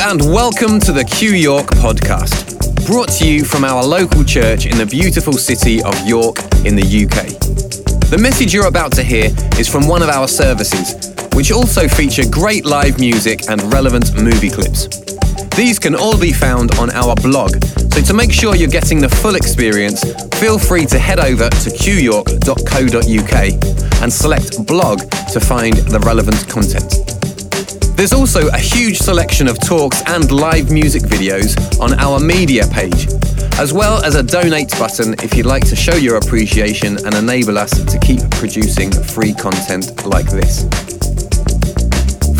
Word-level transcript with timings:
and 0.00 0.20
welcome 0.32 0.78
to 0.78 0.92
the 0.92 1.04
Q 1.04 1.30
York 1.30 1.66
podcast, 1.66 2.86
brought 2.86 3.08
to 3.18 3.28
you 3.28 3.44
from 3.44 3.64
our 3.64 3.84
local 3.84 4.22
church 4.22 4.64
in 4.66 4.78
the 4.78 4.86
beautiful 4.86 5.32
city 5.32 5.82
of 5.82 5.94
York 6.06 6.38
in 6.64 6.76
the 6.76 6.86
UK. 6.86 7.26
The 8.08 8.18
message 8.18 8.54
you're 8.54 8.68
about 8.68 8.92
to 8.92 9.02
hear 9.02 9.30
is 9.58 9.68
from 9.68 9.88
one 9.88 10.02
of 10.02 10.08
our 10.08 10.28
services, 10.28 11.12
which 11.34 11.50
also 11.50 11.88
feature 11.88 12.22
great 12.30 12.64
live 12.64 13.00
music 13.00 13.48
and 13.50 13.60
relevant 13.72 14.14
movie 14.14 14.50
clips. 14.50 14.86
These 15.56 15.80
can 15.80 15.96
all 15.96 16.18
be 16.18 16.32
found 16.32 16.78
on 16.78 16.90
our 16.90 17.16
blog, 17.16 17.62
so 17.92 18.00
to 18.00 18.14
make 18.14 18.32
sure 18.32 18.54
you're 18.54 18.68
getting 18.68 19.00
the 19.00 19.08
full 19.08 19.34
experience, 19.34 20.04
feel 20.38 20.58
free 20.58 20.86
to 20.86 20.98
head 20.98 21.18
over 21.18 21.50
to 21.50 21.70
qyork.co.uk 21.70 23.34
and 24.02 24.12
select 24.12 24.64
blog 24.64 25.00
to 25.32 25.40
find 25.40 25.76
the 25.90 25.98
relevant 26.00 26.48
content. 26.48 27.17
There's 27.98 28.12
also 28.12 28.46
a 28.50 28.58
huge 28.58 28.98
selection 28.98 29.48
of 29.48 29.58
talks 29.58 30.04
and 30.06 30.30
live 30.30 30.70
music 30.70 31.02
videos 31.02 31.80
on 31.80 31.94
our 31.94 32.20
media 32.20 32.64
page, 32.68 33.08
as 33.58 33.72
well 33.72 34.04
as 34.04 34.14
a 34.14 34.22
donate 34.22 34.70
button 34.78 35.14
if 35.14 35.34
you'd 35.34 35.46
like 35.46 35.66
to 35.66 35.74
show 35.74 35.96
your 35.96 36.14
appreciation 36.14 36.96
and 37.04 37.12
enable 37.16 37.58
us 37.58 37.72
to 37.72 37.98
keep 37.98 38.20
producing 38.30 38.92
free 38.92 39.34
content 39.34 40.06
like 40.06 40.26
this. 40.26 40.62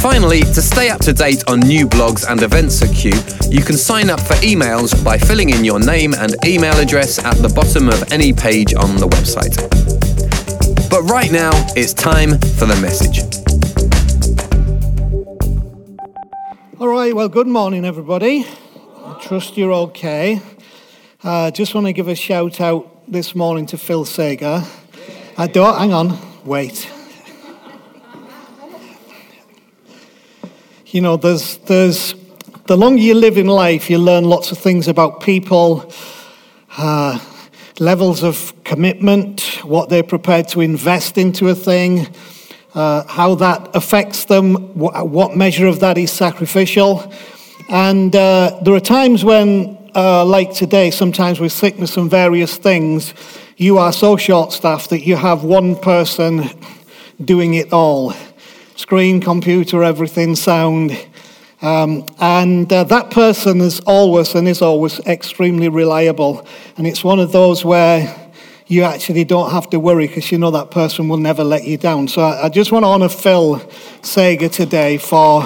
Finally, 0.01 0.43
to 0.43 0.62
stay 0.62 0.91
up 0.91 1.01
to 1.01 1.12
date 1.12 1.43
on 1.48 1.59
new 1.59 1.89
blogs 1.89 2.25
and 2.31 2.41
events 2.45 2.81
at 2.81 2.95
Q, 2.95 3.11
you 3.51 3.61
can 3.61 3.77
sign 3.77 4.11
up 4.11 4.20
for 4.20 4.34
emails 4.34 4.95
by 5.05 5.19
filling 5.19 5.51
in 5.51 5.65
your 5.65 5.81
name 5.81 6.15
and 6.15 6.37
email 6.47 6.79
address 6.79 7.19
at 7.19 7.34
the 7.39 7.48
bottom 7.48 7.89
of 7.89 8.12
any 8.12 8.33
page 8.33 8.75
on 8.75 8.95
the 8.95 9.09
website. 9.09 9.59
But 10.89 11.03
right 11.11 11.33
now, 11.33 11.51
it's 11.75 11.93
time 11.93 12.39
for 12.56 12.67
the 12.67 12.79
message. 12.81 13.48
All 16.81 16.87
right, 16.87 17.12
well, 17.12 17.29
good 17.29 17.48
morning, 17.48 17.84
everybody. 17.84 18.47
I 19.05 19.19
trust 19.21 19.57
you're 19.57 19.73
okay. 19.73 20.41
Uh, 21.25 21.51
just 21.51 21.75
want 21.75 21.89
to 21.89 21.93
give 21.93 22.07
a 22.07 22.15
shout 22.15 22.61
out 22.61 23.11
this 23.11 23.35
morning 23.35 23.67
to 23.67 23.77
Phil 23.77 24.05
Sager. 24.05 24.62
I 25.37 25.48
don't, 25.48 25.77
hang 25.77 25.93
on, 25.93 26.17
wait. 26.45 26.89
You 30.87 31.01
know, 31.01 31.17
there's, 31.17 31.57
there's, 31.57 32.15
the 32.67 32.77
longer 32.77 33.03
you 33.03 33.15
live 33.15 33.39
in 33.39 33.48
life, 33.48 33.91
you 33.91 33.98
learn 33.98 34.23
lots 34.23 34.53
of 34.53 34.59
things 34.59 34.87
about 34.87 35.20
people, 35.20 35.92
uh, 36.77 37.19
levels 37.81 38.23
of 38.23 38.53
commitment, 38.63 39.41
what 39.65 39.89
they're 39.89 40.05
prepared 40.05 40.47
to 40.51 40.61
invest 40.61 41.19
into 41.19 41.48
a 41.48 41.57
thing 41.57 42.07
uh, 42.79 43.05
how 43.09 43.34
that 43.34 43.69
affects 43.75 44.27
them, 44.27 44.55
wh- 44.75 45.05
what 45.05 45.37
measure 45.37 45.67
of 45.67 45.81
that 45.81 45.98
is 45.98 46.12
sacrificial. 46.12 47.12
And 47.69 48.15
uh, 48.15 48.61
there 48.62 48.73
are 48.73 48.81
times 48.81 49.25
when, 49.25 49.91
uh, 49.97 50.25
like 50.25 50.55
today, 50.55 50.93
sometimes 50.93 51.41
with 51.41 51.51
sickness 51.51 51.97
and 51.97 52.09
various 52.09 52.57
things, 52.57 53.15
you 53.57 53.79
are 53.79 53.93
so 53.93 54.17
short 54.17 54.53
staffed 54.53 54.91
that 54.91 55.01
you 55.01 55.17
have 55.17 55.43
one 55.43 55.75
person 55.75 56.48
doing 57.25 57.55
it 57.55 57.73
all 57.73 58.15
screen, 58.77 59.20
computer, 59.20 59.83
everything, 59.83 60.37
sound. 60.37 60.97
Um, 61.61 62.07
and 62.20 62.73
uh, 62.73 62.85
that 62.85 63.11
person 63.11 63.61
is 63.61 63.81
always 63.81 64.37
and 64.37 64.47
is 64.47 64.63
always 64.63 65.01
extremely 65.01 65.69
reliable. 65.69 66.47
And 66.77 66.87
it's 66.87 67.03
one 67.03 67.19
of 67.19 67.33
those 67.33 67.65
where 67.65 68.28
you 68.69 68.84
actually 68.84 69.24
don't 69.24 69.50
have 69.50 69.69
to 69.70 69.80
worry 69.80 70.06
because 70.06 70.30
you 70.30 70.38
know 70.38 70.50
that 70.50 70.70
person 70.70 71.08
will 71.08 71.16
never 71.16 71.42
let 71.42 71.64
you 71.64 71.78
down. 71.78 72.06
So 72.06 72.20
I, 72.22 72.44
I 72.44 72.48
just 72.50 72.70
want 72.70 72.84
to 72.84 72.88
honor 72.88 73.08
Phil 73.08 73.61
Sager 74.02 74.48
today 74.48 74.98
for. 74.98 75.44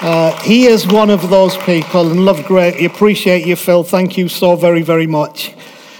Uh, 0.00 0.32
he 0.42 0.66
is 0.66 0.86
one 0.86 1.10
of 1.10 1.28
those 1.28 1.56
people 1.58 2.08
and 2.08 2.24
love 2.24 2.44
greatly. 2.44 2.84
Appreciate 2.84 3.44
you, 3.44 3.56
Phil. 3.56 3.82
Thank 3.82 4.16
you 4.16 4.28
so 4.28 4.54
very, 4.54 4.82
very 4.82 5.08
much. 5.08 5.54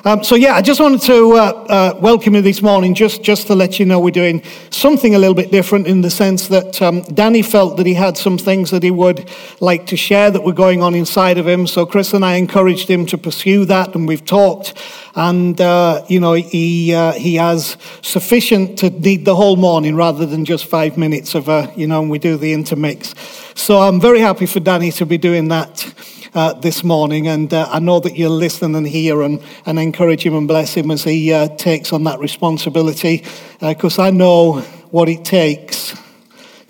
Um, 0.05 0.23
so 0.23 0.37
yeah, 0.37 0.55
I 0.55 0.63
just 0.63 0.81
wanted 0.81 1.03
to 1.03 1.33
uh, 1.33 1.37
uh, 1.69 1.99
welcome 2.01 2.37
you 2.37 2.41
this 2.41 2.63
morning, 2.63 2.95
just 2.95 3.21
just 3.21 3.49
to 3.49 3.57
let 3.57 3.81
you 3.81 3.85
know 3.85 3.99
we're 3.99 4.13
doing 4.13 4.45
something 4.71 5.17
a 5.17 5.19
little 5.19 5.35
bit 5.35 5.51
different 5.51 5.89
in 5.89 6.03
the 6.03 6.11
sense 6.11 6.47
that 6.49 6.81
um, 6.81 7.03
Danny 7.03 7.43
felt 7.43 7.77
that 7.79 7.87
he 7.87 7.95
had 7.95 8.17
some 8.17 8.39
things 8.39 8.71
that 8.71 8.85
he 8.85 8.93
would 8.93 9.29
like 9.61 9.87
to 9.87 9.97
share 9.97 10.31
that 10.31 10.45
were 10.45 10.53
going 10.53 10.83
on 10.83 10.95
inside 10.95 11.37
of 11.37 11.49
him. 11.49 11.67
So 11.67 11.85
Chris 11.85 12.15
and 12.15 12.25
I 12.25 12.35
encouraged 12.35 12.89
him 12.89 13.07
to 13.07 13.19
pursue 13.19 13.65
that, 13.65 13.97
and 13.97 14.07
we've 14.07 14.25
talked, 14.25 14.75
and 15.17 15.61
uh, 15.61 16.05
you 16.07 16.21
know 16.21 16.35
he 16.35 16.95
uh, 16.95 17.13
he 17.15 17.35
has 17.35 17.77
sufficient 18.01 18.79
to 18.79 18.91
need 18.91 19.25
the 19.25 19.35
whole 19.35 19.57
morning 19.57 19.97
rather 19.97 20.27
than 20.27 20.45
just 20.45 20.67
five 20.67 20.97
minutes 20.97 21.35
of 21.35 21.49
a 21.49 21.73
you 21.75 21.89
know, 21.89 22.01
and 22.01 22.09
we 22.09 22.21
do 22.21 22.37
the 22.37 22.53
intermix. 22.53 23.17
So 23.57 23.81
I'm 23.81 24.01
very 24.01 24.21
happy 24.21 24.47
for 24.47 24.61
Danny 24.61 24.93
to 24.93 25.07
be 25.07 25.19
doing 25.19 25.49
that 25.49 25.93
uh, 26.35 26.53
this 26.55 26.85
morning. 26.85 27.29
And 27.29 27.53
uh, 27.53 27.69
I 27.71 27.79
know 27.79 28.01
that 28.01 28.17
you'll 28.17 28.37
listen 28.37 28.75
and 28.75 28.87
hear 28.87 29.23
and, 29.23 29.43
and 29.67 29.79
encourage 29.79 30.25
him 30.25 30.35
and 30.35 30.49
bless 30.49 30.75
him 30.75 30.91
as 30.91 31.05
he 31.05 31.33
uh, 31.33 31.49
takes 31.57 31.93
on 31.93 32.05
that 32.05 32.19
responsibility. 32.19 33.25
Because 33.61 33.99
uh, 33.99 34.05
I 34.05 34.11
know 34.11 34.61
what 34.91 35.09
it 35.09 35.25
takes 35.25 35.97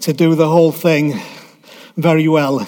to 0.00 0.12
do 0.12 0.34
the 0.34 0.48
whole 0.48 0.72
thing 0.72 1.20
very 1.96 2.28
well. 2.28 2.66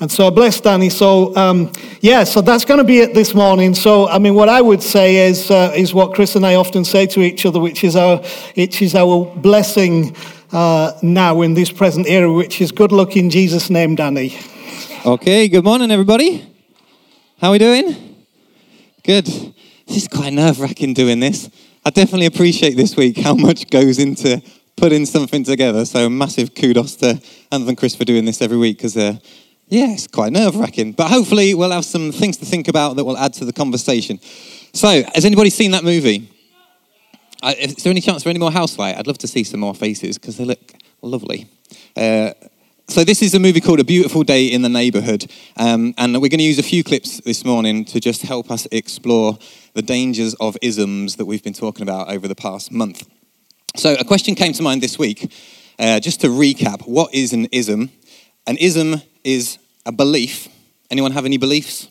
And 0.00 0.10
so 0.10 0.26
I 0.26 0.30
bless 0.30 0.60
Danny. 0.60 0.90
So, 0.90 1.34
um, 1.36 1.70
yeah, 2.00 2.24
so 2.24 2.40
that's 2.40 2.64
going 2.64 2.78
to 2.78 2.84
be 2.84 2.98
it 2.98 3.14
this 3.14 3.32
morning. 3.32 3.74
So, 3.74 4.08
I 4.08 4.18
mean, 4.18 4.34
what 4.34 4.48
I 4.48 4.60
would 4.60 4.82
say 4.82 5.28
is, 5.28 5.50
uh, 5.50 5.72
is 5.76 5.94
what 5.94 6.14
Chris 6.14 6.34
and 6.34 6.44
I 6.44 6.56
often 6.56 6.84
say 6.84 7.06
to 7.06 7.20
each 7.20 7.46
other, 7.46 7.60
which 7.60 7.84
is 7.84 7.94
our, 7.94 8.18
which 8.54 8.82
is 8.82 8.94
our 8.94 9.24
blessing 9.36 10.16
uh, 10.52 10.92
now 11.02 11.42
in 11.42 11.54
this 11.54 11.70
present 11.70 12.08
era, 12.08 12.30
which 12.32 12.60
is 12.60 12.72
good 12.72 12.92
luck 12.92 13.16
in 13.16 13.30
Jesus' 13.30 13.70
name, 13.70 13.94
Danny. 13.94 14.36
Okay, 15.06 15.48
good 15.48 15.64
morning, 15.64 15.90
everybody. 15.90 16.50
How 17.38 17.48
are 17.48 17.52
we 17.52 17.58
doing? 17.58 18.16
Good. 19.02 19.26
This 19.26 19.98
is 19.98 20.08
quite 20.08 20.32
nerve 20.32 20.58
wracking 20.60 20.94
doing 20.94 21.20
this. 21.20 21.50
I 21.84 21.90
definitely 21.90 22.24
appreciate 22.24 22.74
this 22.74 22.96
week 22.96 23.18
how 23.18 23.34
much 23.34 23.68
goes 23.68 23.98
into 23.98 24.42
putting 24.78 25.04
something 25.04 25.44
together. 25.44 25.84
So, 25.84 26.08
massive 26.08 26.54
kudos 26.54 26.96
to 26.96 27.20
Anthony 27.52 27.68
and 27.68 27.76
Chris 27.76 27.94
for 27.94 28.06
doing 28.06 28.24
this 28.24 28.40
every 28.40 28.56
week 28.56 28.78
because, 28.78 28.96
uh, 28.96 29.18
yeah, 29.68 29.92
it's 29.92 30.06
quite 30.06 30.32
nerve 30.32 30.56
wracking. 30.56 30.92
But 30.92 31.08
hopefully, 31.08 31.52
we'll 31.52 31.72
have 31.72 31.84
some 31.84 32.10
things 32.10 32.38
to 32.38 32.46
think 32.46 32.68
about 32.68 32.96
that 32.96 33.04
will 33.04 33.18
add 33.18 33.34
to 33.34 33.44
the 33.44 33.52
conversation. 33.52 34.18
So, 34.72 35.02
has 35.14 35.26
anybody 35.26 35.50
seen 35.50 35.72
that 35.72 35.84
movie? 35.84 36.30
Uh, 37.42 37.52
is 37.58 37.74
there 37.74 37.90
any 37.90 38.00
chance 38.00 38.22
for 38.22 38.30
any 38.30 38.38
more 38.38 38.50
Housefly? 38.50 38.96
I'd 38.96 39.06
love 39.06 39.18
to 39.18 39.28
see 39.28 39.44
some 39.44 39.60
more 39.60 39.74
faces 39.74 40.16
because 40.16 40.38
they 40.38 40.46
look 40.46 40.72
lovely. 41.02 41.46
Uh, 41.94 42.30
so 42.88 43.02
this 43.02 43.22
is 43.22 43.34
a 43.34 43.38
movie 43.38 43.60
called 43.60 43.80
A 43.80 43.84
Beautiful 43.84 44.24
Day 44.24 44.46
in 44.46 44.62
the 44.62 44.68
Neighborhood, 44.68 45.30
um, 45.56 45.94
and 45.96 46.12
we're 46.14 46.28
going 46.28 46.38
to 46.38 46.44
use 46.44 46.58
a 46.58 46.62
few 46.62 46.84
clips 46.84 47.20
this 47.22 47.44
morning 47.44 47.84
to 47.86 47.98
just 47.98 48.22
help 48.22 48.50
us 48.50 48.66
explore 48.70 49.38
the 49.72 49.82
dangers 49.82 50.34
of 50.34 50.56
isms 50.60 51.16
that 51.16 51.24
we've 51.24 51.42
been 51.42 51.54
talking 51.54 51.82
about 51.82 52.10
over 52.10 52.28
the 52.28 52.34
past 52.34 52.70
month. 52.70 53.08
So 53.76 53.94
a 53.94 54.04
question 54.04 54.34
came 54.34 54.52
to 54.52 54.62
mind 54.62 54.82
this 54.82 54.98
week, 54.98 55.32
uh, 55.78 55.98
just 55.98 56.20
to 56.20 56.28
recap, 56.28 56.86
what 56.86 57.12
is 57.14 57.32
an 57.32 57.46
ism? 57.46 57.90
An 58.46 58.56
ism 58.58 59.00
is 59.24 59.58
a 59.86 59.92
belief. 59.92 60.48
Anyone 60.90 61.12
have 61.12 61.24
any 61.24 61.38
beliefs? 61.38 61.88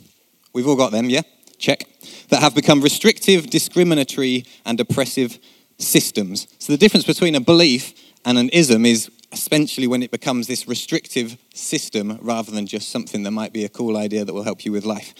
We've 0.53 0.67
all 0.67 0.77
got 0.77 0.91
them, 0.91 1.09
yeah? 1.09 1.21
Check. 1.57 1.85
That 2.29 2.41
have 2.41 2.53
become 2.53 2.81
restrictive, 2.81 3.49
discriminatory, 3.49 4.45
and 4.65 4.79
oppressive 4.79 5.39
systems. 5.79 6.47
So 6.59 6.71
the 6.71 6.77
difference 6.77 7.05
between 7.05 7.35
a 7.35 7.41
belief 7.41 7.93
and 8.25 8.37
an 8.37 8.49
ism 8.49 8.85
is 8.85 9.09
essentially 9.33 9.87
when 9.87 10.03
it 10.03 10.11
becomes 10.11 10.47
this 10.47 10.67
restrictive 10.67 11.37
system 11.53 12.19
rather 12.21 12.51
than 12.51 12.67
just 12.67 12.89
something 12.89 13.23
that 13.23 13.31
might 13.31 13.51
be 13.51 13.65
a 13.65 13.69
cool 13.69 13.97
idea 13.97 14.23
that 14.23 14.33
will 14.33 14.43
help 14.43 14.63
you 14.63 14.71
with 14.71 14.85
life. 14.85 15.13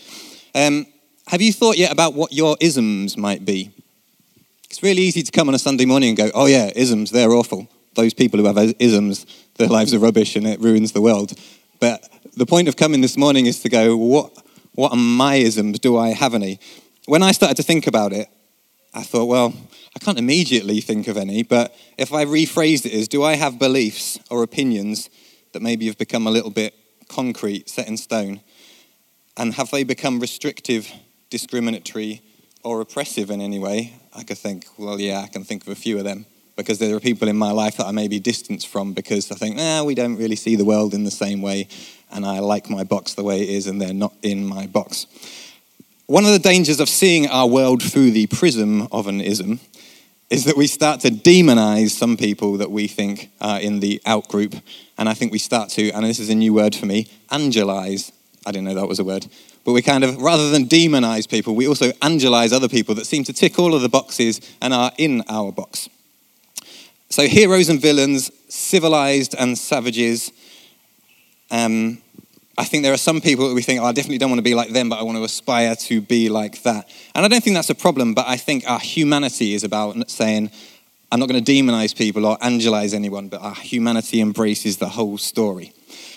Um, 0.56 0.86
have 1.28 1.42
you 1.42 1.52
thought 1.52 1.78
yet 1.78 1.92
about 1.92 2.14
what 2.14 2.32
your 2.32 2.56
isms 2.62 3.18
might 3.18 3.44
be? 3.44 3.72
It's 4.70 4.84
really 4.84 5.02
easy 5.02 5.24
to 5.24 5.32
come 5.32 5.50
on 5.50 5.56
a 5.56 5.60
Sunday 5.60 5.86
morning 5.86 6.10
and 6.10 6.18
go, 6.18 6.32
oh 6.34 6.46
yeah, 6.46 6.72
isms, 6.76 7.12
they're 7.12 7.32
awful. 7.32 7.68
Those 7.96 8.14
people 8.14 8.40
who 8.40 8.46
have 8.46 8.76
isms, 8.80 9.26
their 9.56 9.68
lives 9.68 9.94
are 9.94 10.00
rubbish 10.00 10.36
and 10.36 10.48
it 10.48 10.60
ruins 10.60 10.92
the 10.92 11.02
world. 11.02 11.34
But 11.80 12.08
the 12.36 12.46
point 12.46 12.68
of 12.68 12.76
coming 12.76 13.02
this 13.02 13.18
morning 13.18 13.46
is 13.46 13.62
to 13.62 13.70
go, 13.70 13.98
what, 13.98 14.32
what 14.74 14.92
are 14.92 14.98
my 14.98 15.36
isms? 15.36 15.80
Do 15.80 15.98
I 15.98 16.10
have 16.10 16.34
any? 16.34 16.60
When 17.06 17.24
I 17.24 17.32
started 17.32 17.58
to 17.58 17.64
think 17.64 17.88
about 17.88 18.14
it, 18.14 18.30
I 18.94 19.04
thought, 19.04 19.26
well, 19.26 19.54
I 19.96 20.00
can't 20.00 20.18
immediately 20.18 20.82
think 20.82 21.08
of 21.08 21.18
any, 21.18 21.44
but 21.44 21.76
if 21.98 22.14
I 22.14 22.26
rephrased 22.26 22.86
it 22.86 22.94
as, 22.94 23.08
do 23.08 23.24
I 23.24 23.36
have 23.36 23.60
beliefs 23.60 24.20
or 24.30 24.42
opinions 24.42 25.10
that 25.52 25.62
maybe 25.62 25.86
have 25.86 25.98
become 25.98 26.26
a 26.26 26.32
little 26.32 26.50
bit 26.50 26.74
concrete, 27.08 27.70
set 27.70 27.88
in 27.88 27.98
stone? 27.98 28.42
And 29.38 29.54
have 29.54 29.70
they 29.72 29.84
become 29.84 30.20
restrictive, 30.20 30.92
discriminatory, 31.30 32.22
or 32.64 32.82
oppressive 32.82 33.30
in 33.30 33.42
any 33.42 33.60
way? 33.60 33.94
I 34.16 34.24
could 34.24 34.38
think, 34.38 34.66
well, 34.78 35.00
yeah, 35.00 35.20
I 35.20 35.28
can 35.28 35.44
think 35.44 35.64
of 35.64 35.70
a 35.70 35.76
few 35.76 35.98
of 35.98 36.04
them 36.04 36.26
because 36.56 36.80
there 36.80 36.96
are 36.96 37.00
people 37.00 37.28
in 37.28 37.38
my 37.38 37.52
life 37.52 37.78
that 37.78 37.88
I 37.88 37.92
may 37.92 38.08
be 38.08 38.20
distanced 38.20 38.68
from 38.68 38.94
because 38.94 39.32
I 39.32 39.36
think, 39.36 39.56
nah, 39.56 39.84
we 39.84 39.96
don't 39.96 40.18
really 40.18 40.36
see 40.36 40.56
the 40.56 40.66
world 40.66 40.94
in 40.94 41.04
the 41.04 41.12
same 41.12 41.42
way, 41.42 41.68
and 42.12 42.26
I 42.26 42.40
like 42.40 42.70
my 42.70 42.84
box 42.84 43.14
the 43.16 43.24
way 43.24 43.42
it 43.42 43.50
is, 43.50 43.68
and 43.68 43.82
they're 43.82 43.94
not 43.94 44.14
in 44.22 44.46
my 44.46 44.68
box. 44.68 45.08
One 46.08 46.26
of 46.26 46.32
the 46.32 46.40
dangers 46.40 46.82
of 46.82 46.90
seeing 46.90 47.28
our 47.28 47.48
world 47.48 47.82
through 47.82 48.12
the 48.12 48.28
prism 48.28 48.90
of 48.92 49.08
an 49.08 49.22
ism 49.22 49.62
is 50.30 50.44
that 50.44 50.58
we 50.58 50.68
start 50.68 51.00
to 51.00 51.10
demonize 51.10 51.92
some 51.92 52.18
people 52.18 52.58
that 52.58 52.70
we 52.70 52.88
think 52.88 53.30
are 53.40 53.62
in 53.62 53.80
the 53.80 54.02
out 54.06 54.28
group. 54.28 54.54
And 54.98 55.08
I 55.08 55.14
think 55.14 55.32
we 55.32 55.40
start 55.40 55.70
to, 55.70 55.92
and 55.92 56.04
this 56.04 56.20
is 56.20 56.30
a 56.30 56.36
new 56.36 56.54
word 56.54 56.76
for 56.76 56.86
me, 56.86 57.08
angelize. 57.32 58.12
I 58.46 58.52
didn't 58.52 58.66
know 58.66 58.74
that 58.74 58.88
was 58.88 59.00
a 59.00 59.06
word. 59.06 59.28
But 59.64 59.72
we 59.72 59.82
kind 59.82 60.04
of, 60.04 60.22
rather 60.22 60.50
than 60.50 60.66
demonize 60.66 61.30
people, 61.30 61.56
we 61.56 61.70
also 61.70 61.92
angelize 61.94 62.52
other 62.52 62.68
people 62.68 62.96
that 62.96 63.06
seem 63.06 63.24
to 63.24 63.32
tick 63.32 63.58
all 63.58 63.74
of 63.74 63.82
the 63.82 63.88
boxes 63.88 64.42
and 64.62 64.74
are 64.74 64.92
in 64.98 65.24
our 65.30 65.54
box. 65.54 65.88
So, 67.10 67.28
heroes 67.28 67.70
and 67.70 67.82
villains, 67.82 68.30
civilized 68.50 69.36
and 69.40 69.58
savages. 69.58 70.34
Um, 71.50 72.02
I 72.58 72.66
think 72.66 72.84
there 72.84 72.94
are 72.94 72.98
some 72.98 73.20
people 73.20 73.48
that 73.48 73.56
we 73.56 73.64
think, 73.64 73.82
oh, 73.82 73.86
I 73.86 73.94
definitely 73.94 74.20
don't 74.20 74.30
want 74.30 74.40
to 74.40 74.44
be 74.44 74.54
like 74.54 74.70
them, 74.70 74.90
but 74.90 75.00
I 75.00 75.04
want 75.04 75.18
to 75.18 75.24
aspire 75.24 75.76
to 75.76 76.02
be 76.02 76.30
like 76.30 76.62
that. 76.64 76.88
And 77.16 77.26
I 77.26 77.28
don't 77.28 77.44
think 77.44 77.56
that's 77.56 77.72
a 77.72 77.76
problem, 77.76 78.14
but 78.14 78.28
I 78.28 78.38
think 78.38 78.70
our 78.70 78.80
humanity 78.80 79.54
is 79.54 79.64
about 79.64 80.10
saying, 80.10 80.52
I'm 81.12 81.20
not 81.20 81.30
going 81.30 81.44
to 81.44 81.52
demonize 81.52 81.96
people 81.96 82.26
or 82.26 82.38
angelize 82.38 82.94
anyone, 82.94 83.28
but 83.28 83.42
our 83.42 83.56
humanity 83.56 84.22
embraces 84.22 84.78
the 84.78 84.90
whole 84.90 85.18
story. 85.18 85.74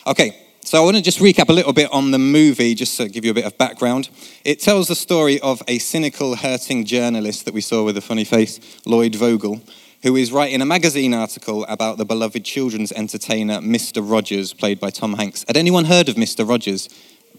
Okay, 0.06 0.36
so 0.60 0.78
I 0.78 0.84
want 0.84 0.96
to 0.96 1.02
just 1.02 1.20
recap 1.20 1.48
a 1.48 1.52
little 1.52 1.72
bit 1.72 1.90
on 1.90 2.10
the 2.10 2.18
movie, 2.18 2.74
just 2.74 2.96
to 2.98 3.08
give 3.08 3.24
you 3.24 3.30
a 3.30 3.34
bit 3.34 3.44
of 3.44 3.56
background. 3.56 4.10
It 4.44 4.60
tells 4.60 4.88
the 4.88 4.94
story 4.94 5.40
of 5.40 5.62
a 5.68 5.78
cynical, 5.78 6.36
hurting 6.36 6.84
journalist 6.84 7.44
that 7.46 7.54
we 7.54 7.60
saw 7.60 7.84
with 7.84 7.96
a 7.96 8.00
funny 8.00 8.24
face, 8.24 8.60
Lloyd 8.84 9.14
Vogel, 9.14 9.60
who 10.02 10.16
is 10.16 10.32
writing 10.32 10.60
a 10.60 10.66
magazine 10.66 11.14
article 11.14 11.64
about 11.66 11.98
the 11.98 12.04
beloved 12.04 12.44
children's 12.44 12.92
entertainer, 12.92 13.60
Mr. 13.60 14.08
Rogers, 14.08 14.52
played 14.52 14.78
by 14.80 14.90
Tom 14.90 15.14
Hanks. 15.14 15.44
Had 15.46 15.56
anyone 15.56 15.86
heard 15.86 16.08
of 16.08 16.16
Mr. 16.16 16.48
Rogers? 16.48 16.88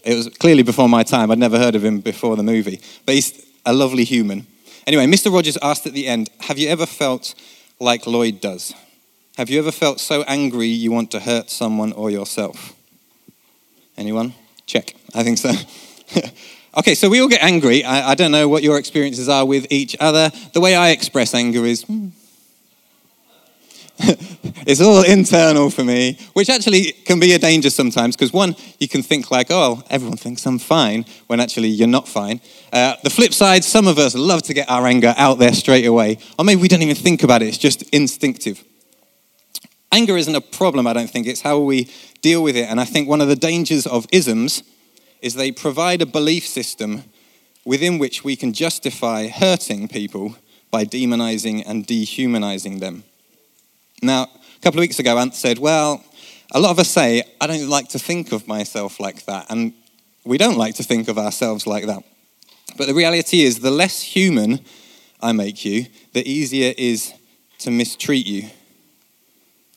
It 0.04 0.14
was 0.14 0.28
clearly 0.28 0.62
before 0.62 0.88
my 0.88 1.02
time. 1.02 1.30
I'd 1.30 1.38
never 1.38 1.58
heard 1.58 1.74
of 1.74 1.84
him 1.84 2.00
before 2.00 2.36
the 2.36 2.42
movie. 2.42 2.80
But 3.06 3.14
he's 3.14 3.46
a 3.64 3.72
lovely 3.72 4.04
human. 4.04 4.46
Anyway, 4.86 5.06
Mr. 5.06 5.32
Rogers 5.32 5.58
asked 5.62 5.86
at 5.86 5.92
the 5.92 6.06
end 6.06 6.30
Have 6.40 6.58
you 6.58 6.68
ever 6.68 6.86
felt 6.86 7.34
like 7.78 8.06
Lloyd 8.06 8.40
does? 8.40 8.74
Have 9.36 9.50
you 9.50 9.58
ever 9.58 9.70
felt 9.70 10.00
so 10.00 10.22
angry 10.22 10.66
you 10.66 10.90
want 10.90 11.10
to 11.12 11.20
hurt 11.20 11.50
someone 11.50 11.92
or 11.92 12.10
yourself? 12.10 12.74
Anyone? 13.96 14.34
Check. 14.66 14.94
I 15.14 15.22
think 15.22 15.38
so. 15.38 15.52
okay, 16.78 16.94
so 16.94 17.08
we 17.08 17.20
all 17.20 17.28
get 17.28 17.42
angry. 17.42 17.84
I, 17.84 18.10
I, 18.10 18.14
don't 18.14 18.32
know 18.32 18.48
what 18.48 18.62
your 18.62 18.78
experiences 18.78 19.28
are 19.28 19.44
with 19.44 19.66
each 19.70 19.96
other. 20.00 20.30
The 20.54 20.60
way 20.60 20.74
I 20.74 20.90
express 20.90 21.34
anger 21.34 21.64
is. 21.64 21.82
Hmm, 21.82 22.08
it's 24.66 24.80
all 24.80 25.02
internal 25.02 25.70
for 25.70 25.82
me, 25.82 26.18
which 26.34 26.48
actually 26.48 26.92
can 27.04 27.18
be 27.18 27.32
a 27.32 27.38
danger 27.38 27.68
sometimes 27.68 28.14
because 28.14 28.32
one, 28.32 28.54
you 28.78 28.86
can 28.86 29.02
think 29.02 29.30
like, 29.30 29.48
oh, 29.50 29.82
everyone 29.90 30.16
thinks 30.16 30.46
I'm 30.46 30.58
fine, 30.58 31.04
when 31.26 31.40
actually 31.40 31.68
you're 31.68 31.88
not 31.88 32.06
fine. 32.06 32.40
Uh, 32.72 32.94
the 33.02 33.10
flip 33.10 33.34
side, 33.34 33.64
some 33.64 33.88
of 33.88 33.98
us 33.98 34.14
love 34.14 34.42
to 34.42 34.54
get 34.54 34.70
our 34.70 34.86
anger 34.86 35.14
out 35.16 35.38
there 35.38 35.52
straight 35.52 35.84
away, 35.84 36.18
or 36.38 36.44
maybe 36.44 36.60
we 36.60 36.68
don't 36.68 36.82
even 36.82 36.94
think 36.94 37.24
about 37.24 37.42
it, 37.42 37.48
it's 37.48 37.58
just 37.58 37.82
instinctive. 37.90 38.62
Anger 39.90 40.16
isn't 40.16 40.34
a 40.34 40.40
problem, 40.40 40.86
I 40.86 40.92
don't 40.92 41.10
think, 41.10 41.26
it's 41.26 41.40
how 41.40 41.58
we 41.58 41.90
deal 42.20 42.42
with 42.42 42.56
it. 42.56 42.68
And 42.68 42.80
I 42.80 42.84
think 42.84 43.08
one 43.08 43.20
of 43.20 43.28
the 43.28 43.36
dangers 43.36 43.86
of 43.86 44.06
isms 44.12 44.62
is 45.22 45.34
they 45.34 45.50
provide 45.50 46.02
a 46.02 46.06
belief 46.06 46.46
system 46.46 47.04
within 47.64 47.98
which 47.98 48.22
we 48.22 48.36
can 48.36 48.52
justify 48.52 49.26
hurting 49.26 49.88
people 49.88 50.36
by 50.70 50.84
demonizing 50.84 51.64
and 51.66 51.86
dehumanizing 51.86 52.78
them. 52.78 53.04
Now, 54.02 54.24
a 54.24 54.60
couple 54.60 54.78
of 54.78 54.82
weeks 54.82 54.98
ago, 54.98 55.18
Ant 55.18 55.34
said, 55.34 55.58
Well, 55.58 56.04
a 56.52 56.60
lot 56.60 56.70
of 56.70 56.78
us 56.78 56.88
say, 56.88 57.22
I 57.40 57.46
don't 57.46 57.68
like 57.68 57.88
to 57.90 57.98
think 57.98 58.32
of 58.32 58.46
myself 58.46 59.00
like 59.00 59.24
that. 59.26 59.46
And 59.50 59.72
we 60.24 60.38
don't 60.38 60.56
like 60.56 60.76
to 60.76 60.82
think 60.82 61.08
of 61.08 61.18
ourselves 61.18 61.66
like 61.66 61.86
that. 61.86 62.02
But 62.76 62.86
the 62.86 62.94
reality 62.94 63.40
is, 63.40 63.60
the 63.60 63.70
less 63.70 64.02
human 64.02 64.60
I 65.20 65.32
make 65.32 65.64
you, 65.64 65.86
the 66.12 66.28
easier 66.28 66.70
it 66.70 66.78
is 66.78 67.12
to 67.58 67.70
mistreat 67.70 68.26
you. 68.26 68.44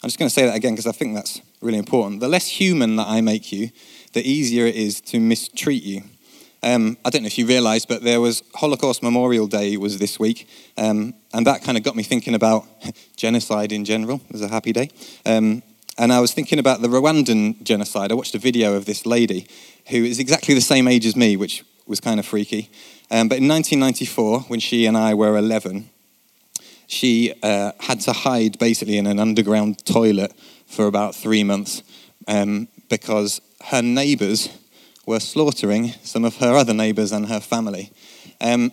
I'm 0.03 0.07
just 0.07 0.19
going 0.19 0.29
to 0.29 0.33
say 0.33 0.45
that 0.45 0.55
again 0.55 0.73
because 0.73 0.87
I 0.87 0.91
think 0.91 1.15
that's 1.15 1.41
really 1.61 1.77
important. 1.77 2.19
The 2.19 2.27
less 2.27 2.47
human 2.47 2.95
that 2.97 3.07
I 3.07 3.21
make 3.21 3.51
you, 3.51 3.69
the 4.13 4.27
easier 4.27 4.65
it 4.65 4.75
is 4.75 5.01
to 5.01 5.19
mistreat 5.19 5.83
you. 5.83 6.03
Um, 6.63 6.97
I 7.03 7.09
don't 7.09 7.23
know 7.23 7.27
if 7.27 7.37
you 7.39 7.47
realise, 7.47 7.85
but 7.85 8.03
there 8.03 8.21
was 8.21 8.43
Holocaust 8.53 9.01
Memorial 9.01 9.47
Day 9.47 9.77
was 9.77 9.97
this 9.97 10.19
week, 10.19 10.47
um, 10.77 11.15
and 11.33 11.47
that 11.47 11.63
kind 11.63 11.75
of 11.77 11.83
got 11.83 11.95
me 11.95 12.03
thinking 12.03 12.35
about 12.35 12.65
genocide 13.15 13.71
in 13.71 13.83
general. 13.83 14.21
It 14.29 14.33
was 14.33 14.41
a 14.43 14.47
happy 14.47 14.71
day, 14.71 14.89
um, 15.25 15.63
and 15.97 16.13
I 16.13 16.19
was 16.19 16.33
thinking 16.33 16.59
about 16.59 16.81
the 16.81 16.87
Rwandan 16.87 17.63
genocide. 17.63 18.11
I 18.11 18.15
watched 18.15 18.35
a 18.35 18.39
video 18.39 18.75
of 18.75 18.85
this 18.85 19.05
lady 19.07 19.47
who 19.89 20.03
is 20.03 20.19
exactly 20.19 20.53
the 20.53 20.61
same 20.61 20.87
age 20.87 21.05
as 21.05 21.15
me, 21.15 21.35
which 21.35 21.63
was 21.87 21.99
kind 21.99 22.19
of 22.19 22.25
freaky. 22.27 22.69
Um, 23.09 23.27
but 23.27 23.39
in 23.39 23.47
1994, 23.47 24.41
when 24.41 24.59
she 24.59 24.85
and 24.85 24.95
I 24.95 25.15
were 25.15 25.37
11, 25.37 25.89
she 26.87 27.33
uh, 27.41 27.71
had 27.79 28.01
to 28.01 28.13
hide 28.13 28.59
basically 28.59 28.97
in 28.97 29.07
an 29.07 29.19
underground 29.19 29.83
toilet 29.85 30.33
for 30.67 30.87
about 30.87 31.15
three 31.15 31.43
months 31.43 31.83
um, 32.27 32.67
because 32.89 33.41
her 33.65 33.81
neighbours 33.81 34.49
were 35.05 35.19
slaughtering 35.19 35.89
some 36.03 36.25
of 36.25 36.37
her 36.37 36.53
other 36.53 36.73
neighbours 36.73 37.11
and 37.11 37.27
her 37.27 37.39
family. 37.39 37.91
Um, 38.39 38.71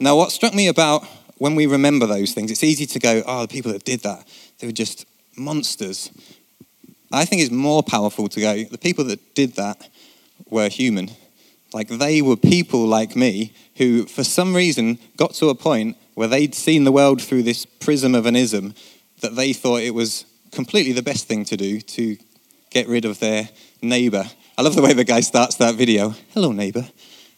now, 0.00 0.16
what 0.16 0.32
struck 0.32 0.54
me 0.54 0.68
about 0.68 1.04
when 1.38 1.54
we 1.54 1.66
remember 1.66 2.06
those 2.06 2.32
things, 2.32 2.50
it's 2.50 2.64
easy 2.64 2.86
to 2.86 2.98
go, 2.98 3.22
oh, 3.26 3.42
the 3.42 3.48
people 3.48 3.72
that 3.72 3.84
did 3.84 4.00
that, 4.00 4.26
they 4.58 4.66
were 4.66 4.72
just 4.72 5.06
monsters. 5.36 6.10
I 7.12 7.24
think 7.24 7.42
it's 7.42 7.50
more 7.50 7.82
powerful 7.82 8.28
to 8.28 8.40
go, 8.40 8.64
the 8.64 8.78
people 8.78 9.04
that 9.04 9.34
did 9.34 9.54
that 9.54 9.88
were 10.50 10.68
human. 10.68 11.10
Like 11.72 11.88
they 11.88 12.22
were 12.22 12.36
people 12.36 12.86
like 12.86 13.14
me 13.14 13.52
who, 13.76 14.06
for 14.06 14.24
some 14.24 14.54
reason, 14.54 14.98
got 15.16 15.34
to 15.34 15.48
a 15.48 15.54
point 15.54 15.96
where 16.14 16.28
they'd 16.28 16.54
seen 16.54 16.84
the 16.84 16.92
world 16.92 17.22
through 17.22 17.44
this 17.44 17.64
prism 17.66 18.14
of 18.14 18.26
an 18.26 18.36
ism 18.36 18.74
that 19.20 19.36
they 19.36 19.52
thought 19.52 19.82
it 19.82 19.94
was 19.94 20.24
completely 20.52 20.92
the 20.92 21.02
best 21.02 21.26
thing 21.28 21.44
to 21.44 21.56
do 21.56 21.80
to 21.80 22.16
get 22.70 22.88
rid 22.88 23.04
of 23.04 23.20
their 23.20 23.48
neighbor. 23.82 24.24
I 24.58 24.62
love 24.62 24.74
the 24.74 24.82
way 24.82 24.92
the 24.92 25.04
guy 25.04 25.20
starts 25.20 25.54
that 25.58 25.76
video. 25.76 26.16
Hello, 26.34 26.50
neighbor. 26.50 26.84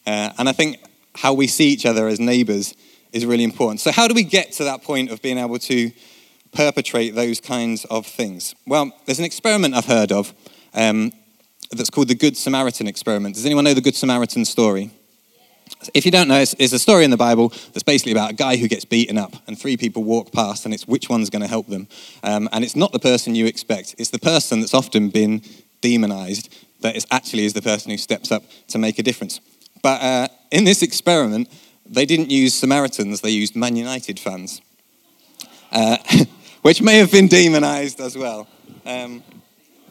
Uh, 0.07 0.31
and 0.39 0.49
I 0.49 0.53
think 0.53 0.79
how 1.15 1.35
we 1.35 1.49
see 1.49 1.69
each 1.69 1.85
other 1.85 2.09
as 2.09 2.19
neighbors 2.19 2.75
is 3.13 3.27
really 3.27 3.45
important. 3.45 3.81
So, 3.81 3.93
how 3.93 4.09
do 4.09 4.15
we 4.15 4.23
get 4.23 4.53
to 4.53 4.65
that 4.65 4.83
point 4.83 5.11
of 5.11 5.21
being 5.21 5.37
able 5.37 5.59
to 5.59 5.93
perpetrate 6.51 7.11
those 7.11 7.39
kinds 7.39 7.85
of 7.85 8.07
things? 8.07 8.55
Well, 8.67 8.91
there's 9.05 9.19
an 9.19 9.27
experiment 9.27 9.75
I've 9.75 9.85
heard 9.85 10.13
of 10.13 10.33
um, 10.73 11.13
that's 11.71 11.91
called 11.91 12.09
the 12.09 12.15
Good 12.15 12.39
Samaritan 12.39 12.89
experiment. 12.89 13.35
Does 13.35 13.45
anyone 13.45 13.65
know 13.65 13.75
the 13.75 13.83
Good 13.83 13.97
Samaritan 13.97 14.47
story? 14.47 14.91
If 15.93 16.07
you 16.07 16.11
don't 16.11 16.27
know, 16.27 16.41
it's, 16.41 16.55
it's, 16.59 16.73
a 16.73 16.79
story 16.79 17.05
in 17.05 17.11
the 17.11 17.19
Bible 17.19 17.51
that's 17.51 17.83
basically 17.83 18.13
about 18.13 18.31
a 18.31 18.35
guy 18.35 18.57
who 18.57 18.67
gets 18.67 18.87
beaten 18.87 19.19
up, 19.19 19.35
and 19.47 19.59
three 19.59 19.77
people 19.77 20.05
walk 20.05 20.33
past, 20.33 20.65
and 20.65 20.73
it's 20.73 20.89
which 20.89 21.11
one's 21.11 21.29
going 21.29 21.43
to 21.43 21.49
help 21.49 21.67
them. 21.67 21.87
Um, 22.23 22.49
and 22.51 22.65
it's 22.65 22.77
not 22.77 22.93
the 22.93 22.99
person 22.99 23.35
you 23.35 23.45
expect, 23.45 23.95
it's 23.99 24.09
the 24.09 24.19
person 24.19 24.61
that's 24.61 24.73
often 24.73 25.11
been 25.11 25.43
demonized 25.83 26.55
that 26.83 26.97
is 26.97 27.07
actually 27.11 27.45
is 27.45 27.53
the 27.53 27.63
person 27.63 27.91
who 27.91 27.97
steps 27.97 28.33
up 28.33 28.43
to 28.69 28.79
make 28.79 28.99
a 28.99 29.03
difference. 29.03 29.41
But 29.83 30.03
uh, 30.03 30.29
in 30.51 30.65
this 30.65 30.83
experiment, 30.83 31.49
they 31.87 32.07
didn't 32.07 32.31
use 32.31 32.55
Samaritans, 32.55 33.21
they 33.21 33.31
used 33.31 33.57
Man 33.57 33.77
United 33.77 34.19
fans, 34.19 34.61
uh, 35.73 35.97
which 36.63 36.83
may 36.83 36.99
have 36.99 37.11
been 37.11 37.29
demonized 37.29 38.01
as 38.01 38.17
well. 38.17 38.47
Um, 38.87 39.23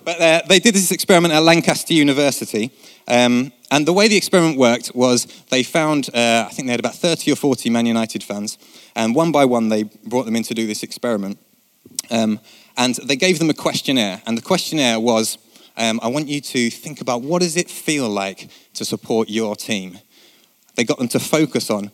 but 0.06 0.22
uh, 0.22 0.42
they 0.48 0.60
did 0.60 0.74
this 0.76 0.92
experiment 0.92 1.34
at 1.34 1.44
Lancaster 1.44 1.94
University. 1.94 2.72
Um, 3.08 3.52
and 3.72 3.86
the 3.86 3.94
way 3.94 4.08
the 4.08 4.18
experiment 4.18 4.58
worked 4.58 4.96
was 4.96 5.26
they 5.50 5.64
found, 5.64 6.10
uh, 6.14 6.46
I 6.48 6.54
think 6.54 6.68
they 6.68 6.72
had 6.72 6.80
about 6.80 6.96
30 6.96 7.32
or 7.32 7.36
40 7.36 7.70
Man 7.70 7.86
United 7.86 8.24
fans, 8.24 8.58
and 8.96 9.14
one 9.14 9.32
by 9.32 9.46
one 9.46 9.70
they 9.70 9.84
brought 9.84 10.26
them 10.26 10.36
in 10.36 10.44
to 10.44 10.54
do 10.54 10.66
this 10.66 10.84
experiment. 10.84 11.38
Um, 12.10 12.40
and 12.78 12.96
they 12.96 13.16
gave 13.16 13.40
them 13.40 13.50
a 13.50 13.54
questionnaire, 13.54 14.22
and 14.26 14.38
the 14.38 14.42
questionnaire 14.42 15.00
was, 15.00 15.38
um, 15.80 16.00
I 16.04 16.10
want 16.10 16.28
you 16.28 16.42
to 16.42 16.70
think 16.70 17.02
about 17.02 17.22
what 17.22 17.42
does 17.42 17.56
it 17.56 17.70
feel 17.70 18.10
like 18.10 18.50
to 18.74 18.84
support 18.84 19.30
your 19.30 19.56
team? 19.56 19.98
They 20.76 20.84
got 20.84 20.98
them 20.98 21.08
to 21.10 21.20
focus 21.20 21.70
on 21.70 21.92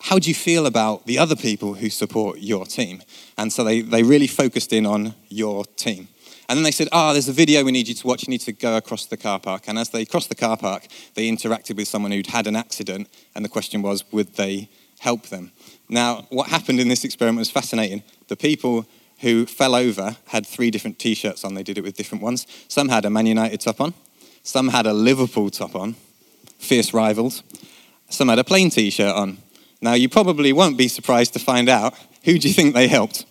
how 0.00 0.18
do 0.18 0.28
you 0.28 0.34
feel 0.34 0.66
about 0.66 1.06
the 1.06 1.18
other 1.18 1.36
people 1.36 1.74
who 1.74 1.90
support 1.90 2.38
your 2.38 2.64
team? 2.64 3.02
And 3.36 3.52
so 3.52 3.62
they, 3.62 3.82
they 3.82 4.02
really 4.02 4.26
focused 4.26 4.72
in 4.72 4.86
on 4.86 5.14
your 5.28 5.64
team. 5.64 6.08
And 6.48 6.56
then 6.56 6.64
they 6.64 6.70
said, 6.70 6.88
Ah, 6.92 7.10
oh, 7.10 7.12
there's 7.12 7.28
a 7.28 7.32
video 7.32 7.64
we 7.64 7.72
need 7.72 7.88
you 7.88 7.94
to 7.94 8.06
watch. 8.06 8.26
You 8.26 8.30
need 8.30 8.42
to 8.42 8.52
go 8.52 8.76
across 8.76 9.06
the 9.06 9.16
car 9.16 9.38
park. 9.38 9.64
And 9.68 9.78
as 9.78 9.90
they 9.90 10.04
crossed 10.04 10.28
the 10.28 10.34
car 10.34 10.56
park, 10.56 10.86
they 11.14 11.28
interacted 11.28 11.76
with 11.76 11.88
someone 11.88 12.12
who'd 12.12 12.28
had 12.28 12.46
an 12.46 12.56
accident. 12.56 13.08
And 13.34 13.44
the 13.44 13.48
question 13.48 13.82
was, 13.82 14.04
would 14.12 14.34
they 14.36 14.70
help 15.00 15.26
them? 15.26 15.52
Now, 15.88 16.26
what 16.30 16.48
happened 16.48 16.80
in 16.80 16.88
this 16.88 17.04
experiment 17.04 17.40
was 17.40 17.50
fascinating. 17.50 18.02
The 18.28 18.36
people 18.36 18.86
who 19.20 19.46
fell 19.46 19.74
over 19.74 20.16
had 20.26 20.46
three 20.46 20.70
different 20.70 20.98
t 20.98 21.14
shirts 21.14 21.44
on. 21.44 21.54
They 21.54 21.62
did 21.62 21.78
it 21.78 21.84
with 21.84 21.96
different 21.96 22.22
ones. 22.22 22.46
Some 22.68 22.88
had 22.88 23.04
a 23.04 23.10
Man 23.10 23.26
United 23.26 23.60
top 23.60 23.80
on, 23.80 23.94
some 24.42 24.68
had 24.68 24.86
a 24.86 24.92
Liverpool 24.92 25.50
top 25.50 25.74
on, 25.74 25.94
fierce 26.58 26.92
rivals. 26.92 27.42
Some 28.08 28.28
had 28.28 28.38
a 28.38 28.44
plain 28.44 28.70
t 28.70 28.90
shirt 28.90 29.14
on. 29.14 29.38
Now, 29.80 29.94
you 29.94 30.08
probably 30.08 30.52
won't 30.52 30.78
be 30.78 30.88
surprised 30.88 31.32
to 31.34 31.38
find 31.38 31.68
out 31.68 31.94
who 32.24 32.38
do 32.38 32.48
you 32.48 32.54
think 32.54 32.74
they 32.74 32.88
helped? 32.88 33.24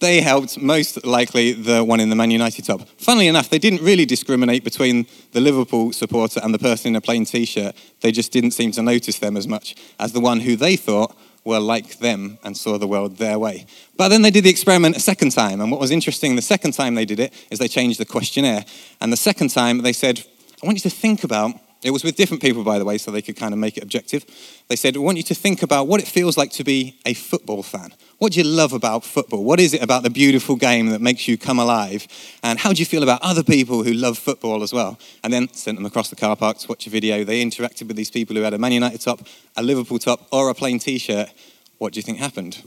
they 0.00 0.20
helped 0.20 0.60
most 0.60 1.04
likely 1.06 1.52
the 1.52 1.82
one 1.82 2.00
in 2.00 2.10
the 2.10 2.16
Man 2.16 2.30
United 2.30 2.64
top. 2.64 2.86
Funnily 2.98 3.28
enough, 3.28 3.48
they 3.48 3.58
didn't 3.58 3.82
really 3.82 4.04
discriminate 4.04 4.62
between 4.62 5.06
the 5.32 5.40
Liverpool 5.40 5.92
supporter 5.92 6.40
and 6.42 6.52
the 6.52 6.58
person 6.58 6.88
in 6.88 6.96
a 6.96 7.00
plain 7.00 7.24
t 7.24 7.44
shirt. 7.44 7.74
They 8.00 8.12
just 8.12 8.30
didn't 8.32 8.50
seem 8.50 8.72
to 8.72 8.82
notice 8.82 9.18
them 9.18 9.36
as 9.36 9.48
much 9.48 9.74
as 9.98 10.12
the 10.12 10.20
one 10.20 10.40
who 10.40 10.56
they 10.56 10.76
thought 10.76 11.16
were 11.46 11.60
like 11.60 11.98
them 11.98 12.38
and 12.42 12.56
saw 12.56 12.76
the 12.76 12.88
world 12.88 13.16
their 13.16 13.38
way. 13.38 13.66
But 13.96 14.08
then 14.08 14.22
they 14.22 14.30
did 14.30 14.44
the 14.44 14.50
experiment 14.50 14.96
a 14.96 15.00
second 15.00 15.30
time. 15.30 15.60
And 15.60 15.70
what 15.70 15.80
was 15.80 15.92
interesting 15.92 16.34
the 16.34 16.42
second 16.42 16.72
time 16.72 16.96
they 16.96 17.04
did 17.04 17.20
it 17.20 17.32
is 17.50 17.58
they 17.58 17.68
changed 17.68 18.00
the 18.00 18.04
questionnaire. 18.04 18.64
And 19.00 19.12
the 19.12 19.16
second 19.16 19.50
time 19.50 19.82
they 19.82 19.92
said, 19.92 20.24
I 20.62 20.66
want 20.66 20.76
you 20.76 20.90
to 20.90 20.96
think 20.96 21.22
about, 21.22 21.54
it 21.86 21.92
was 21.92 22.02
with 22.02 22.16
different 22.16 22.42
people, 22.42 22.64
by 22.64 22.80
the 22.80 22.84
way, 22.84 22.98
so 22.98 23.12
they 23.12 23.22
could 23.22 23.36
kind 23.36 23.54
of 23.54 23.60
make 23.60 23.76
it 23.76 23.84
objective. 23.84 24.24
They 24.66 24.74
said, 24.74 24.96
I 24.96 24.98
want 24.98 25.18
you 25.18 25.22
to 25.22 25.36
think 25.36 25.62
about 25.62 25.86
what 25.86 26.00
it 26.00 26.08
feels 26.08 26.36
like 26.36 26.50
to 26.52 26.64
be 26.64 26.98
a 27.06 27.14
football 27.14 27.62
fan. 27.62 27.94
What 28.18 28.32
do 28.32 28.40
you 28.40 28.44
love 28.44 28.72
about 28.72 29.04
football? 29.04 29.44
What 29.44 29.60
is 29.60 29.72
it 29.72 29.84
about 29.84 30.02
the 30.02 30.10
beautiful 30.10 30.56
game 30.56 30.88
that 30.88 31.00
makes 31.00 31.28
you 31.28 31.38
come 31.38 31.60
alive? 31.60 32.08
And 32.42 32.58
how 32.58 32.72
do 32.72 32.80
you 32.80 32.86
feel 32.86 33.04
about 33.04 33.22
other 33.22 33.44
people 33.44 33.84
who 33.84 33.92
love 33.92 34.18
football 34.18 34.64
as 34.64 34.72
well? 34.72 34.98
And 35.22 35.32
then 35.32 35.52
sent 35.52 35.78
them 35.78 35.86
across 35.86 36.10
the 36.10 36.16
car 36.16 36.34
park 36.34 36.58
to 36.58 36.68
watch 36.68 36.88
a 36.88 36.90
video. 36.90 37.22
They 37.22 37.40
interacted 37.40 37.86
with 37.86 37.96
these 37.96 38.10
people 38.10 38.34
who 38.34 38.42
had 38.42 38.54
a 38.54 38.58
Man 38.58 38.72
United 38.72 39.00
top, 39.00 39.20
a 39.56 39.62
Liverpool 39.62 40.00
top, 40.00 40.26
or 40.32 40.50
a 40.50 40.54
plain 40.54 40.80
t 40.80 40.98
shirt. 40.98 41.28
What 41.78 41.92
do 41.92 41.98
you 41.98 42.02
think 42.02 42.18
happened? 42.18 42.64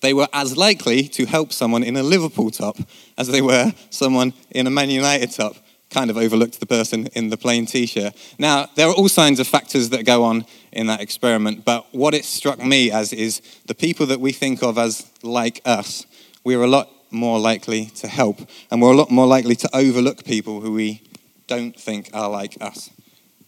They 0.00 0.14
were 0.14 0.28
as 0.32 0.56
likely 0.56 1.02
to 1.08 1.26
help 1.26 1.52
someone 1.52 1.82
in 1.82 1.98
a 1.98 2.02
Liverpool 2.02 2.50
top 2.50 2.78
as 3.18 3.28
they 3.28 3.42
were 3.42 3.74
someone 3.90 4.32
in 4.52 4.66
a 4.66 4.70
Man 4.70 4.88
United 4.88 5.32
top 5.32 5.56
kind 5.90 6.10
of 6.10 6.16
overlooked 6.16 6.60
the 6.60 6.66
person 6.66 7.06
in 7.14 7.30
the 7.30 7.36
plain 7.36 7.66
t 7.66 7.86
shirt. 7.86 8.14
Now, 8.38 8.68
there 8.74 8.88
are 8.88 8.94
all 8.94 9.08
kinds 9.08 9.40
of 9.40 9.46
factors 9.46 9.90
that 9.90 10.04
go 10.04 10.24
on 10.24 10.44
in 10.72 10.86
that 10.86 11.00
experiment, 11.00 11.64
but 11.64 11.86
what 11.92 12.14
it 12.14 12.24
struck 12.24 12.62
me 12.62 12.90
as 12.90 13.12
is 13.12 13.40
the 13.66 13.74
people 13.74 14.06
that 14.06 14.20
we 14.20 14.32
think 14.32 14.62
of 14.62 14.78
as 14.78 15.10
like 15.22 15.60
us, 15.64 16.06
we're 16.44 16.62
a 16.62 16.66
lot 16.66 16.90
more 17.10 17.38
likely 17.38 17.86
to 17.86 18.06
help, 18.06 18.40
and 18.70 18.82
we're 18.82 18.92
a 18.92 18.96
lot 18.96 19.10
more 19.10 19.26
likely 19.26 19.56
to 19.56 19.68
overlook 19.74 20.24
people 20.24 20.60
who 20.60 20.72
we 20.72 21.02
don't 21.46 21.78
think 21.78 22.10
are 22.12 22.28
like 22.28 22.60
us. 22.60 22.90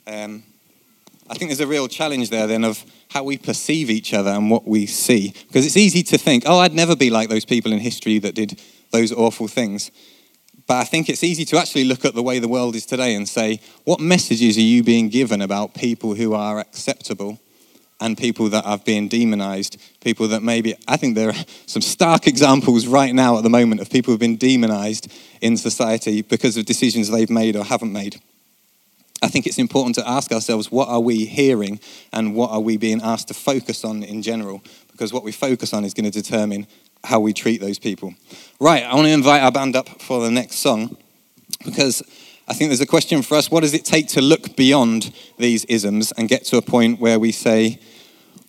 Um, 0.07 0.43
I 1.29 1.35
think 1.35 1.51
there's 1.51 1.61
a 1.61 1.67
real 1.67 1.87
challenge 1.87 2.31
there 2.31 2.47
then 2.47 2.65
of 2.65 2.85
how 3.11 3.23
we 3.23 3.39
perceive 3.39 3.91
each 3.91 4.15
other 4.15 4.31
and 4.31 4.51
what 4.51 4.67
we 4.67 4.87
see. 4.87 5.35
Because 5.47 5.67
it's 5.67 5.77
easy 5.77 6.03
to 6.05 6.19
think, 6.19 6.45
oh, 6.47 6.59
I'd 6.59 6.75
never 6.75 6.97
be 6.97 7.11
like 7.11 7.29
those 7.29 7.45
people 7.45 7.73
in 7.73 7.79
history 7.79 8.19
that 8.19 8.35
did 8.35 8.61
those 8.91 9.13
awful 9.13 9.47
things. 9.47 9.91
But 10.71 10.77
I 10.77 10.85
think 10.85 11.09
it's 11.09 11.25
easy 11.25 11.45
to 11.47 11.59
actually 11.59 11.83
look 11.83 12.05
at 12.05 12.15
the 12.15 12.23
way 12.23 12.39
the 12.39 12.47
world 12.47 12.77
is 12.77 12.87
today 12.87 13.17
and 13.17 13.29
say, 13.29 13.59
what 13.83 13.99
messages 13.99 14.57
are 14.57 14.61
you 14.61 14.85
being 14.85 15.09
given 15.09 15.43
about 15.43 15.75
people 15.75 16.15
who 16.15 16.33
are 16.33 16.61
acceptable 16.61 17.41
and 18.01 18.17
people 18.17 18.49
that 18.51 18.65
are 18.65 18.79
being 18.79 19.09
demonized? 19.09 19.79
People 20.01 20.29
that 20.29 20.45
maybe, 20.45 20.77
I 20.87 20.97
think 20.97 21.17
there 21.17 21.31
are 21.31 21.45
some 21.67 21.83
stark 21.83 22.29
examples 22.29 22.87
right 22.87 23.13
now 23.13 23.37
at 23.37 23.43
the 23.43 23.51
moment 23.51 23.81
of 23.81 23.91
people 23.91 24.13
who've 24.13 24.21
been 24.21 24.37
demonized 24.37 25.13
in 25.41 25.57
society 25.57 26.23
because 26.23 26.57
of 26.57 26.67
decisions 26.67 27.11
they've 27.11 27.29
made 27.29 27.57
or 27.57 27.65
haven't 27.65 27.93
made. 27.93 28.21
I 29.25 29.27
think 29.27 29.49
it's 29.49 29.59
important 29.59 29.97
to 29.97 30.09
ask 30.09 30.31
ourselves 30.31 30.71
what 30.71 30.89
are 30.89 31.01
we 31.01 31.25
hearing 31.25 31.81
and 32.13 32.33
what 32.33 32.53
are 32.53 32.61
we 32.61 32.77
being 32.77 33.03
asked 33.03 33.27
to 33.27 33.35
focus 33.35 33.85
on 33.85 34.05
in 34.05 34.23
general? 34.23 34.63
Because 34.93 35.13
what 35.13 35.25
we 35.25 35.33
focus 35.33 35.73
on 35.73 35.85
is 35.85 35.95
going 35.95 36.09
to 36.09 36.23
determine 36.23 36.69
how 37.05 37.21
we 37.21 37.33
treat 37.33 37.61
those 37.61 37.79
people. 37.79 38.15
Right, 38.59 38.85
I 38.85 38.95
want 38.95 39.07
to 39.07 39.13
invite 39.13 39.43
our 39.43 39.53
band 39.53 39.77
up 39.77 39.89
for 40.01 40.21
the 40.21 40.31
next 40.31 40.57
song 40.57 40.97
because 41.65 42.03
I 42.49 42.53
think 42.53 42.71
there's 42.71 42.81
a 42.81 42.87
question 42.87 43.23
for 43.23 43.37
us 43.37 43.51
what 43.51 43.61
does 43.61 43.75
it 43.75 43.85
take 43.85 44.09
to 44.09 44.21
look 44.21 44.57
beyond 44.57 45.13
these 45.39 45.65
isms 45.67 46.13
and 46.13 46.29
get 46.29 46.45
to 46.47 46.57
a 46.57 46.63
point 46.63 47.01
where 47.01 47.19
we 47.19 47.33
say, 47.33 47.81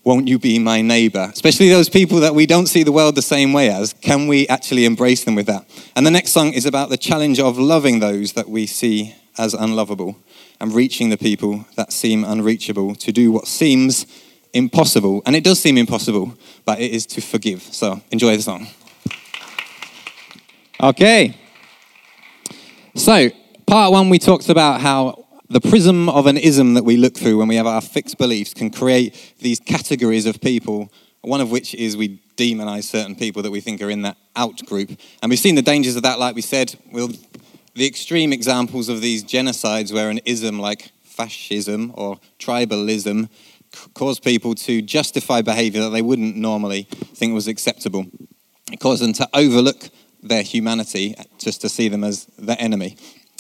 Won't 0.04 0.28
you 0.28 0.40
be 0.40 0.60
my 0.60 0.82
neighbor? 0.82 1.30
Especially 1.32 1.70
those 1.70 1.90
people 1.90 2.20
that 2.22 2.34
we 2.34 2.46
don't 2.46 2.68
see 2.68 2.84
the 2.84 2.92
world 2.92 3.16
the 3.16 3.22
same 3.22 3.54
way 3.54 3.70
as. 3.70 3.94
Can 3.94 4.28
we 4.28 4.48
actually 4.48 4.86
embrace 4.86 5.24
them 5.24 5.36
with 5.36 5.46
that? 5.46 5.66
And 5.96 6.06
the 6.06 6.12
next 6.12 6.32
song 6.32 6.54
is 6.54 6.66
about 6.66 6.90
the 6.90 6.98
challenge 6.98 7.40
of 7.40 7.58
loving 7.58 8.00
those 8.00 8.34
that 8.34 8.50
we 8.50 8.66
see 8.66 9.16
as 9.38 9.54
unlovable 9.54 10.18
and 10.60 10.74
reaching 10.74 11.10
the 11.10 11.18
people 11.18 11.66
that 11.76 11.94
seem 11.94 12.24
unreachable 12.24 12.96
to 12.96 13.12
do 13.12 13.32
what 13.32 13.48
seems 13.48 14.06
impossible. 14.54 15.22
And 15.26 15.36
it 15.36 15.44
does 15.44 15.60
seem 15.60 15.78
impossible, 15.78 16.36
but 16.66 16.80
it 16.80 16.92
is 16.92 17.06
to 17.08 17.22
forgive. 17.22 17.62
So 17.62 18.02
enjoy 18.12 18.36
the 18.36 18.42
song. 18.42 18.68
Okay. 20.82 21.38
So, 22.96 23.30
part 23.68 23.92
one, 23.92 24.10
we 24.10 24.20
talked 24.20 24.50
about 24.50 24.82
how 24.82 25.26
the 25.50 25.62
prism 25.62 26.10
of 26.10 26.28
an 26.28 26.38
ism 26.38 26.74
that 26.74 26.84
we 26.84 26.98
look 26.98 27.16
through 27.16 27.38
when 27.38 27.48
we 27.48 27.56
have 27.56 27.68
our 27.68 27.82
fixed 27.82 28.18
beliefs 28.18 28.54
can 28.54 28.70
create 28.70 29.34
these 29.40 29.60
categories 29.60 30.26
of 30.26 30.42
people, 30.42 30.92
one 31.22 31.42
of 31.42 31.52
which 31.52 31.76
is 31.76 31.96
we 31.96 32.22
demonize 32.36 32.86
certain 32.86 33.16
people 33.16 33.44
that 33.44 33.52
we 33.52 33.62
think 33.62 33.82
are 33.82 33.90
in 33.90 34.02
that 34.02 34.18
out 34.36 34.66
group. 34.66 34.90
And 35.22 35.30
we've 35.30 35.40
seen 35.40 35.56
the 35.56 35.62
dangers 35.62 35.96
of 35.96 36.04
that, 36.04 36.20
like 36.20 36.36
we 36.36 36.42
said. 36.42 36.74
We'll, 36.92 37.12
the 37.76 37.86
extreme 37.86 38.34
examples 38.34 38.90
of 38.90 39.02
these 39.02 39.24
genocides 39.24 39.94
where 39.94 40.10
an 40.10 40.20
ism 40.26 40.60
like 40.60 40.92
fascism 41.04 41.92
or 41.96 42.20
tribalism 42.40 43.30
cause 43.94 44.20
people 44.20 44.56
to 44.56 44.82
justify 44.82 45.42
behavior 45.42 45.82
that 45.82 45.90
they 45.90 46.02
wouldn't 46.02 46.36
normally 46.36 46.84
think 47.16 47.34
was 47.34 47.48
acceptable. 47.48 48.06
It 48.72 48.80
caused 48.80 49.02
them 49.02 49.14
to 49.14 49.30
overlook 49.34 49.90
their 50.24 50.44
humanity 50.44 51.16
just 51.38 51.62
to 51.62 51.70
see 51.70 51.88
them 51.88 52.04
as 52.04 52.26
the 52.38 52.60
enemy. 52.60 52.98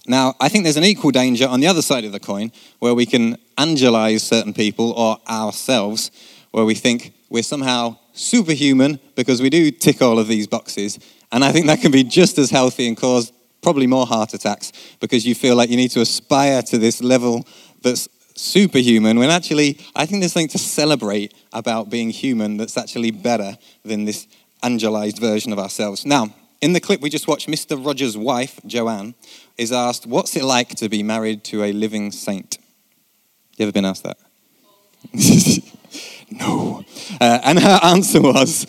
Now, 0.07 0.33
I 0.39 0.49
think 0.49 0.63
there's 0.63 0.77
an 0.77 0.83
equal 0.83 1.11
danger 1.11 1.47
on 1.47 1.59
the 1.59 1.67
other 1.67 1.81
side 1.81 2.05
of 2.05 2.11
the 2.11 2.19
coin 2.19 2.51
where 2.79 2.95
we 2.95 3.05
can 3.05 3.37
angelize 3.57 4.21
certain 4.21 4.53
people 4.53 4.91
or 4.93 5.17
ourselves, 5.29 6.09
where 6.51 6.65
we 6.65 6.73
think 6.73 7.13
we're 7.29 7.43
somehow 7.43 7.97
superhuman 8.13 8.99
because 9.15 9.41
we 9.41 9.49
do 9.49 9.69
tick 9.71 10.01
all 10.01 10.17
of 10.17 10.27
these 10.27 10.47
boxes. 10.47 10.99
And 11.31 11.43
I 11.43 11.51
think 11.51 11.67
that 11.67 11.81
can 11.81 11.91
be 11.91 12.03
just 12.03 12.37
as 12.39 12.49
healthy 12.49 12.87
and 12.87 12.97
cause 12.97 13.31
probably 13.61 13.87
more 13.87 14.07
heart 14.07 14.33
attacks 14.33 14.71
because 14.99 15.25
you 15.25 15.35
feel 15.35 15.55
like 15.55 15.69
you 15.69 15.77
need 15.77 15.91
to 15.91 16.01
aspire 16.01 16.63
to 16.63 16.77
this 16.77 17.01
level 17.01 17.45
that's 17.83 18.07
superhuman 18.35 19.19
when 19.19 19.29
actually 19.29 19.79
I 19.95 20.05
think 20.05 20.21
there's 20.21 20.33
something 20.33 20.47
to 20.49 20.57
celebrate 20.57 21.33
about 21.53 21.89
being 21.89 22.09
human 22.09 22.57
that's 22.57 22.77
actually 22.77 23.11
better 23.11 23.57
than 23.83 24.05
this 24.05 24.27
angelized 24.63 25.19
version 25.19 25.51
of 25.51 25.59
ourselves. 25.59 26.05
Now, 26.05 26.33
in 26.61 26.73
the 26.73 26.79
clip 26.79 27.01
we 27.01 27.09
just 27.09 27.27
watched, 27.27 27.47
Mr. 27.47 27.83
Rogers' 27.83 28.17
wife, 28.17 28.59
Joanne, 28.65 29.15
is 29.57 29.71
asked, 29.71 30.05
What's 30.05 30.35
it 30.35 30.43
like 30.43 30.69
to 30.75 30.89
be 30.89 31.03
married 31.03 31.43
to 31.45 31.63
a 31.63 31.71
living 31.71 32.11
saint? 32.11 32.57
You 33.57 33.63
ever 33.63 33.71
been 33.71 33.85
asked 33.85 34.03
that? 34.03 34.17
no. 36.31 36.83
Uh, 37.19 37.39
and 37.43 37.59
her 37.59 37.79
answer 37.83 38.21
was, 38.21 38.67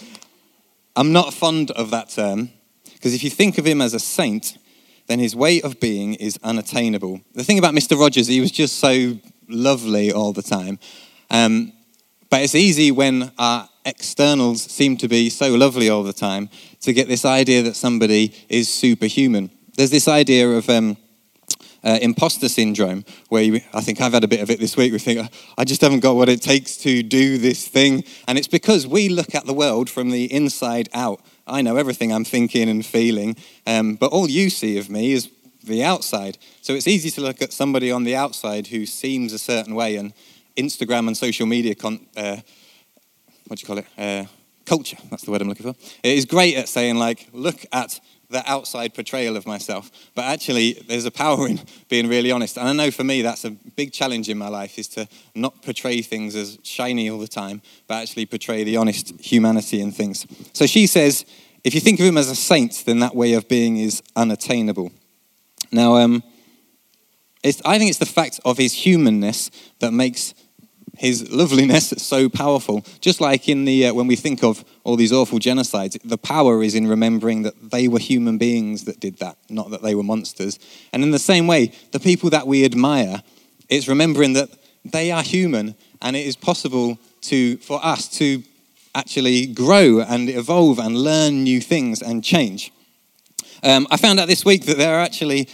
I'm 0.97 1.13
not 1.13 1.35
fond 1.35 1.71
of 1.73 1.91
that 1.91 2.11
term, 2.11 2.51
because 2.95 3.15
if 3.15 3.23
you 3.23 3.31
think 3.31 3.59
of 3.59 3.67
him 3.67 3.81
as 3.81 3.95
a 3.95 4.01
saint, 4.01 4.59
then 5.07 5.19
his 5.19 5.37
way 5.37 5.61
of 5.61 5.81
being 5.81 6.15
is 6.15 6.39
unattainable. 6.43 7.21
The 7.35 7.45
thing 7.45 7.59
about 7.59 7.75
Mr. 7.75 7.99
Rogers, 7.99 8.27
he 8.29 8.41
was 8.41 8.51
just 8.51 8.79
so 8.79 9.19
lovely 9.53 10.13
all 10.13 10.33
the 10.33 10.43
time. 10.43 10.79
Um, 11.31 11.73
but 12.31 12.43
it's 12.43 12.55
easy 12.55 12.91
when 12.91 13.31
our 13.39 13.69
externals 13.85 14.63
seem 14.63 14.97
to 14.99 15.09
be 15.09 15.29
so 15.29 15.55
lovely 15.55 15.91
all 15.91 16.03
the 16.03 16.13
time 16.13 16.49
to 16.81 16.93
get 16.93 17.09
this 17.09 17.25
idea 17.25 17.63
that 17.63 17.77
somebody 17.77 18.35
is 18.49 18.73
superhuman. 18.73 19.51
There's 19.77 19.91
this 19.91 20.09
idea 20.09 20.49
of 20.49 20.69
um, 20.71 20.97
uh, 21.85 21.99
imposter 22.01 22.49
syndrome, 22.49 23.05
where 23.29 23.43
you, 23.43 23.61
I 23.75 23.81
think 23.81 24.01
I've 24.01 24.13
had 24.13 24.25
a 24.25 24.29
bit 24.29 24.41
of 24.41 24.51
it 24.51 24.61
this 24.61 24.77
week. 24.77 24.93
We 24.93 24.99
think, 24.99 25.29
I 25.59 25.65
just 25.65 25.81
haven't 25.81 26.01
got 26.01 26.17
what 26.17 26.29
it 26.29 26.41
takes 26.41 26.77
to 26.79 27.03
do 27.03 27.39
this 27.39 27.67
thing. 27.67 28.05
And 28.29 28.39
it's 28.39 28.49
because 28.49 28.87
we 28.87 29.09
look 29.09 29.35
at 29.35 29.47
the 29.47 29.55
world 29.55 29.91
from 29.91 30.11
the 30.11 30.33
inside 30.33 30.89
out. 30.95 31.21
I 31.47 31.63
know 31.63 31.77
everything 31.77 32.13
I'm 32.13 32.25
thinking 32.25 32.69
and 32.69 32.85
feeling, 32.87 33.37
um, 33.67 33.97
but 33.97 34.13
all 34.13 34.31
you 34.31 34.49
see 34.49 34.79
of 34.79 34.89
me 34.89 35.13
is 35.13 35.29
the 35.65 35.83
outside. 35.83 36.39
So 36.61 36.75
it's 36.75 36.89
easy 36.89 37.11
to 37.11 37.21
look 37.21 37.43
at 37.43 37.53
somebody 37.53 37.91
on 37.91 38.05
the 38.05 38.17
outside 38.17 38.69
who 38.69 38.87
seems 38.87 39.33
a 39.33 39.39
certain 39.39 39.75
way, 39.75 39.97
and 39.97 40.13
Instagram 40.57 41.07
and 41.07 41.17
social 41.17 41.47
media, 41.47 41.75
con- 41.75 42.07
uh, 42.17 42.37
what 43.47 43.59
do 43.59 43.63
you 43.63 43.67
call 43.67 43.79
it? 43.79 43.87
Uh, 43.97 44.27
culture, 44.65 44.97
that's 45.11 45.25
the 45.25 45.31
word 45.31 45.43
I'm 45.43 45.49
looking 45.49 45.73
for. 45.73 45.79
It 46.03 46.17
is 46.17 46.25
great 46.25 46.57
at 46.57 46.69
saying, 46.69 46.97
like, 46.97 47.29
look 47.33 47.65
at 47.73 48.01
the 48.33 48.51
outside 48.51 48.95
portrayal 48.95 49.37
of 49.37 49.47
myself. 49.47 49.91
But 50.15 50.25
actually, 50.25 50.83
there's 50.89 51.05
a 51.05 51.11
power 51.11 51.47
in 51.47 51.61
being 51.89 52.09
really 52.09 52.33
honest. 52.33 52.57
And 52.57 52.69
I 52.69 52.73
know 52.73 52.91
for 52.91 53.05
me, 53.05 53.23
that's 53.23 53.45
a 53.45 53.51
big 53.51 53.93
challenge 53.93 54.29
in 54.29 54.39
my 54.39 54.49
life 54.49 54.79
is 54.79 54.89
to 54.89 55.07
not 55.35 55.63
portray 55.63 56.03
things 56.03 56.35
as 56.35 56.59
shiny 56.63 57.11
all 57.11 57.19
the 57.19 57.29
time, 57.29 57.63
but 57.87 57.97
actually 57.97 58.27
portray 58.27 58.65
the 58.65 58.77
honest 58.77 59.21
humanity 59.21 59.81
in 59.81 59.93
things. 59.93 60.27
So 60.53 60.67
she 60.67 60.87
says, 60.87 61.25
if 61.63 61.75
you 61.75 61.81
think 61.81 62.01
of 62.01 62.07
him 62.07 62.17
as 62.17 62.29
a 62.29 62.35
saint, 62.35 62.83
then 62.87 63.01
that 63.01 63.15
way 63.15 63.35
of 63.35 63.49
being 63.49 63.77
is 63.77 64.03
unattainable. 64.17 64.91
Now, 65.73 65.97
um, 65.97 66.23
I 67.45 67.79
think 67.79 67.91
it's 67.91 67.99
the 67.99 68.07
fact 68.07 68.39
of 68.45 68.59
his 68.59 68.73
humanness 68.73 69.51
that 69.81 69.93
makes 69.93 70.35
his 70.99 71.31
loveliness 71.33 71.89
so 71.97 72.29
powerful. 72.29 72.85
Just 73.01 73.21
like 73.21 73.49
in 73.49 73.65
the 73.65 73.87
uh, 73.87 73.95
when 73.95 74.07
we 74.07 74.17
think 74.17 74.45
of 74.45 74.65
all 74.85 74.97
these 74.97 75.13
awful 75.13 75.39
genocides, 75.39 75.99
the 76.05 76.19
power 76.19 76.63
is 76.63 76.75
in 76.75 76.87
remembering 76.87 77.43
that 77.43 77.71
they 77.71 77.89
were 77.89 77.99
human 77.99 78.39
beings 78.39 78.85
that 78.85 79.01
did 79.01 79.19
that, 79.19 79.39
not 79.49 79.71
that 79.71 79.83
they 79.83 79.95
were 79.95 80.03
monsters. 80.03 80.59
And 80.93 81.03
in 81.03 81.11
the 81.11 81.19
same 81.19 81.47
way, 81.47 81.73
the 81.93 82.01
people 82.01 82.31
that 82.31 82.47
we 82.47 82.65
admire, 82.65 83.23
it's 83.69 83.89
remembering 83.89 84.35
that 84.35 84.51
they 84.85 85.11
are 85.11 85.23
human, 85.23 85.75
and 86.01 86.15
it 86.15 86.27
is 86.27 86.37
possible 86.37 86.99
to 87.23 87.57
for 87.59 87.85
us 87.85 88.09
to 88.19 88.43
actually 88.95 89.47
grow 89.47 90.01
and 90.01 90.29
evolve 90.29 90.79
and 90.79 90.97
learn 90.97 91.43
new 91.43 91.61
things 91.61 92.03
and 92.03 92.23
change. 92.23 92.71
Um, 93.63 93.87
I 93.91 93.97
found 93.97 94.19
out 94.19 94.29
this 94.29 94.45
week 94.45 94.67
that 94.67 94.77
there 94.77 94.95
are 94.95 95.01
actually 95.01 95.49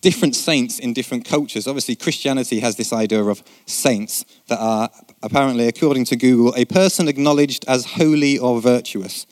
different 0.00 0.36
saints 0.36 0.78
in 0.78 0.92
different 0.92 1.24
cultures. 1.24 1.66
Obviously, 1.66 1.96
Christianity 1.96 2.60
has 2.60 2.76
this 2.76 2.92
idea 2.92 3.24
of 3.24 3.42
saints 3.66 4.24
that 4.48 4.58
are 4.60 4.90
apparently, 5.22 5.66
according 5.66 6.04
to 6.06 6.16
Google, 6.16 6.54
a 6.56 6.64
person 6.64 7.08
acknowledged 7.08 7.64
as 7.66 7.86
holy 7.86 8.38
or 8.38 8.60
virtuous. 8.60 9.26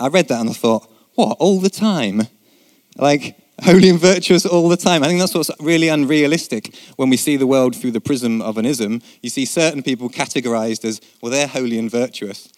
I 0.00 0.08
read 0.08 0.28
that 0.28 0.40
and 0.40 0.50
I 0.50 0.54
thought, 0.54 0.90
what, 1.14 1.36
all 1.38 1.60
the 1.60 1.70
time? 1.70 2.22
Like, 2.96 3.36
holy 3.62 3.90
and 3.90 4.00
virtuous 4.00 4.44
all 4.44 4.68
the 4.68 4.76
time. 4.76 5.04
I 5.04 5.06
think 5.06 5.20
that's 5.20 5.34
what's 5.34 5.50
really 5.60 5.88
unrealistic 5.88 6.74
when 6.96 7.10
we 7.10 7.16
see 7.16 7.36
the 7.36 7.46
world 7.46 7.76
through 7.76 7.92
the 7.92 8.00
prism 8.00 8.42
of 8.42 8.58
an 8.58 8.66
ism. 8.66 9.02
You 9.22 9.30
see 9.30 9.44
certain 9.44 9.82
people 9.82 10.08
categorized 10.08 10.84
as, 10.84 11.00
well, 11.20 11.30
they're 11.30 11.46
holy 11.46 11.78
and 11.78 11.90
virtuous. 11.90 12.48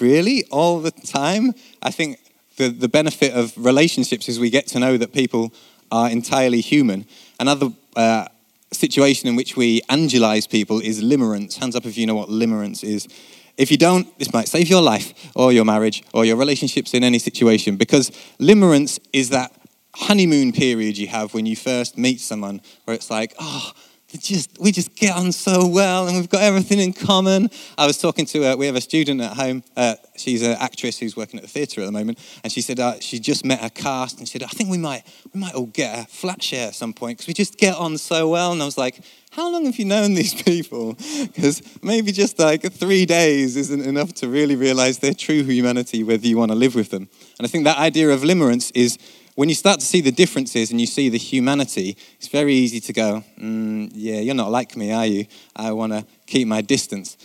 Really? 0.00 0.44
All 0.50 0.80
the 0.80 0.92
time? 0.92 1.52
I 1.82 1.90
think 1.90 2.18
the, 2.58 2.68
the 2.68 2.88
benefit 2.88 3.32
of 3.32 3.52
relationships 3.56 4.28
is 4.28 4.38
we 4.38 4.50
get 4.50 4.66
to 4.68 4.78
know 4.78 4.96
that 4.98 5.12
people 5.12 5.52
are 5.90 6.10
entirely 6.10 6.60
human. 6.60 7.06
Another 7.40 7.70
uh, 7.96 8.28
situation 8.72 9.28
in 9.28 9.36
which 9.36 9.56
we 9.56 9.80
angelize 9.82 10.48
people 10.48 10.80
is 10.80 11.02
limerence. 11.02 11.56
Hands 11.56 11.74
up 11.74 11.86
if 11.86 11.96
you 11.96 12.06
know 12.06 12.14
what 12.14 12.28
limerence 12.28 12.84
is. 12.84 13.08
If 13.56 13.70
you 13.70 13.78
don't, 13.78 14.06
this 14.18 14.32
might 14.32 14.48
save 14.48 14.68
your 14.68 14.82
life 14.82 15.30
or 15.34 15.52
your 15.52 15.64
marriage 15.64 16.04
or 16.12 16.24
your 16.24 16.36
relationships 16.36 16.94
in 16.94 17.02
any 17.02 17.18
situation 17.18 17.76
because 17.76 18.10
limerence 18.38 19.00
is 19.12 19.30
that 19.30 19.52
honeymoon 19.94 20.52
period 20.52 20.96
you 20.98 21.08
have 21.08 21.34
when 21.34 21.46
you 21.46 21.56
first 21.56 21.98
meet 21.98 22.20
someone 22.20 22.60
where 22.84 22.94
it's 22.94 23.10
like, 23.10 23.34
oh, 23.40 23.72
just, 24.16 24.58
we 24.58 24.72
just 24.72 24.96
get 24.96 25.14
on 25.14 25.32
so 25.32 25.66
well 25.66 26.08
and 26.08 26.16
we've 26.16 26.30
got 26.30 26.42
everything 26.42 26.78
in 26.78 26.94
common. 26.94 27.50
I 27.76 27.86
was 27.86 27.98
talking 27.98 28.24
to, 28.26 28.52
uh, 28.52 28.56
we 28.56 28.66
have 28.66 28.76
a 28.76 28.80
student 28.80 29.20
at 29.20 29.36
home. 29.36 29.62
Uh, 29.76 29.96
she's 30.16 30.42
an 30.42 30.56
actress 30.58 30.98
who's 30.98 31.16
working 31.16 31.38
at 31.38 31.42
the 31.42 31.48
theatre 31.48 31.82
at 31.82 31.84
the 31.84 31.92
moment. 31.92 32.18
And 32.42 32.50
she 32.50 32.62
said 32.62 32.80
uh, 32.80 33.00
she 33.00 33.18
just 33.18 33.44
met 33.44 33.60
her 33.60 33.68
cast 33.68 34.18
and 34.18 34.26
she 34.26 34.38
said, 34.38 34.44
I 34.44 34.48
think 34.48 34.70
we 34.70 34.78
might, 34.78 35.02
we 35.34 35.40
might 35.40 35.54
all 35.54 35.66
get 35.66 35.98
a 35.98 36.06
flat 36.06 36.42
share 36.42 36.68
at 36.68 36.74
some 36.74 36.94
point 36.94 37.18
because 37.18 37.28
we 37.28 37.34
just 37.34 37.58
get 37.58 37.74
on 37.74 37.98
so 37.98 38.28
well. 38.28 38.52
And 38.52 38.62
I 38.62 38.64
was 38.64 38.78
like, 38.78 39.02
how 39.30 39.52
long 39.52 39.66
have 39.66 39.78
you 39.78 39.84
known 39.84 40.14
these 40.14 40.42
people? 40.42 40.96
Because 41.18 41.62
maybe 41.82 42.10
just 42.10 42.38
like 42.38 42.72
three 42.72 43.04
days 43.06 43.56
isn't 43.56 43.82
enough 43.82 44.12
to 44.14 44.28
really 44.28 44.56
realize 44.56 44.98
their 44.98 45.14
true 45.14 45.42
humanity, 45.42 46.02
whether 46.02 46.26
you 46.26 46.36
want 46.36 46.50
to 46.50 46.56
live 46.56 46.74
with 46.74 46.90
them. 46.90 47.08
And 47.38 47.46
I 47.46 47.48
think 47.48 47.64
that 47.64 47.78
idea 47.78 48.08
of 48.10 48.22
limerence 48.22 48.72
is 48.74 48.98
when 49.38 49.48
you 49.48 49.54
start 49.54 49.78
to 49.78 49.86
see 49.86 50.00
the 50.00 50.10
differences 50.10 50.72
and 50.72 50.80
you 50.80 50.86
see 50.88 51.08
the 51.08 51.16
humanity, 51.16 51.96
it's 52.16 52.26
very 52.26 52.54
easy 52.54 52.80
to 52.80 52.92
go, 52.92 53.22
mm, 53.40 53.88
yeah, 53.94 54.18
you're 54.18 54.34
not 54.34 54.50
like 54.50 54.76
me, 54.76 54.90
are 54.90 55.06
you? 55.06 55.26
I 55.54 55.70
want 55.70 55.92
to 55.92 56.04
keep 56.26 56.48
my 56.48 56.60
distance. 56.60 57.16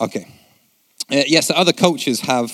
Okay. 0.00 0.26
Uh, 1.10 1.24
yes, 1.26 1.50
other 1.50 1.74
cultures 1.74 2.20
have 2.20 2.50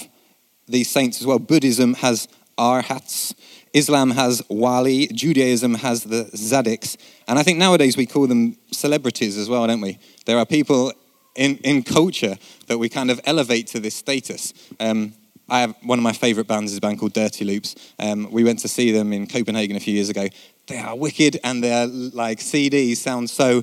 these 0.66 0.90
saints 0.90 1.20
as 1.20 1.28
well. 1.28 1.38
Buddhism 1.38 1.94
has 1.94 2.26
arhats. 2.58 3.36
Islam 3.72 4.10
has 4.10 4.42
wali. 4.48 5.06
Judaism 5.06 5.74
has 5.74 6.02
the 6.02 6.24
tzaddiks. 6.34 6.96
And 7.28 7.38
I 7.38 7.44
think 7.44 7.60
nowadays 7.60 7.96
we 7.96 8.04
call 8.04 8.26
them 8.26 8.56
celebrities 8.72 9.38
as 9.38 9.48
well, 9.48 9.64
don't 9.68 9.80
we? 9.80 10.00
There 10.26 10.38
are 10.38 10.44
people 10.44 10.92
in, 11.36 11.58
in 11.58 11.84
culture 11.84 12.36
that 12.66 12.78
we 12.78 12.88
kind 12.88 13.12
of 13.12 13.20
elevate 13.26 13.68
to 13.68 13.78
this 13.78 13.94
status. 13.94 14.52
Um, 14.80 15.14
I 15.48 15.60
have 15.60 15.74
one 15.82 15.98
of 15.98 16.02
my 16.02 16.12
favourite 16.12 16.46
bands 16.46 16.72
is 16.72 16.78
a 16.78 16.80
band 16.80 16.98
called 16.98 17.14
Dirty 17.14 17.44
Loops. 17.44 17.74
Um, 17.98 18.30
we 18.30 18.44
went 18.44 18.58
to 18.60 18.68
see 18.68 18.92
them 18.92 19.12
in 19.12 19.26
Copenhagen 19.26 19.76
a 19.76 19.80
few 19.80 19.94
years 19.94 20.10
ago. 20.10 20.28
They 20.66 20.78
are 20.78 20.94
wicked, 20.94 21.40
and 21.42 21.64
their 21.64 21.86
like 21.86 22.38
CDs 22.38 22.98
sound 22.98 23.30
so 23.30 23.62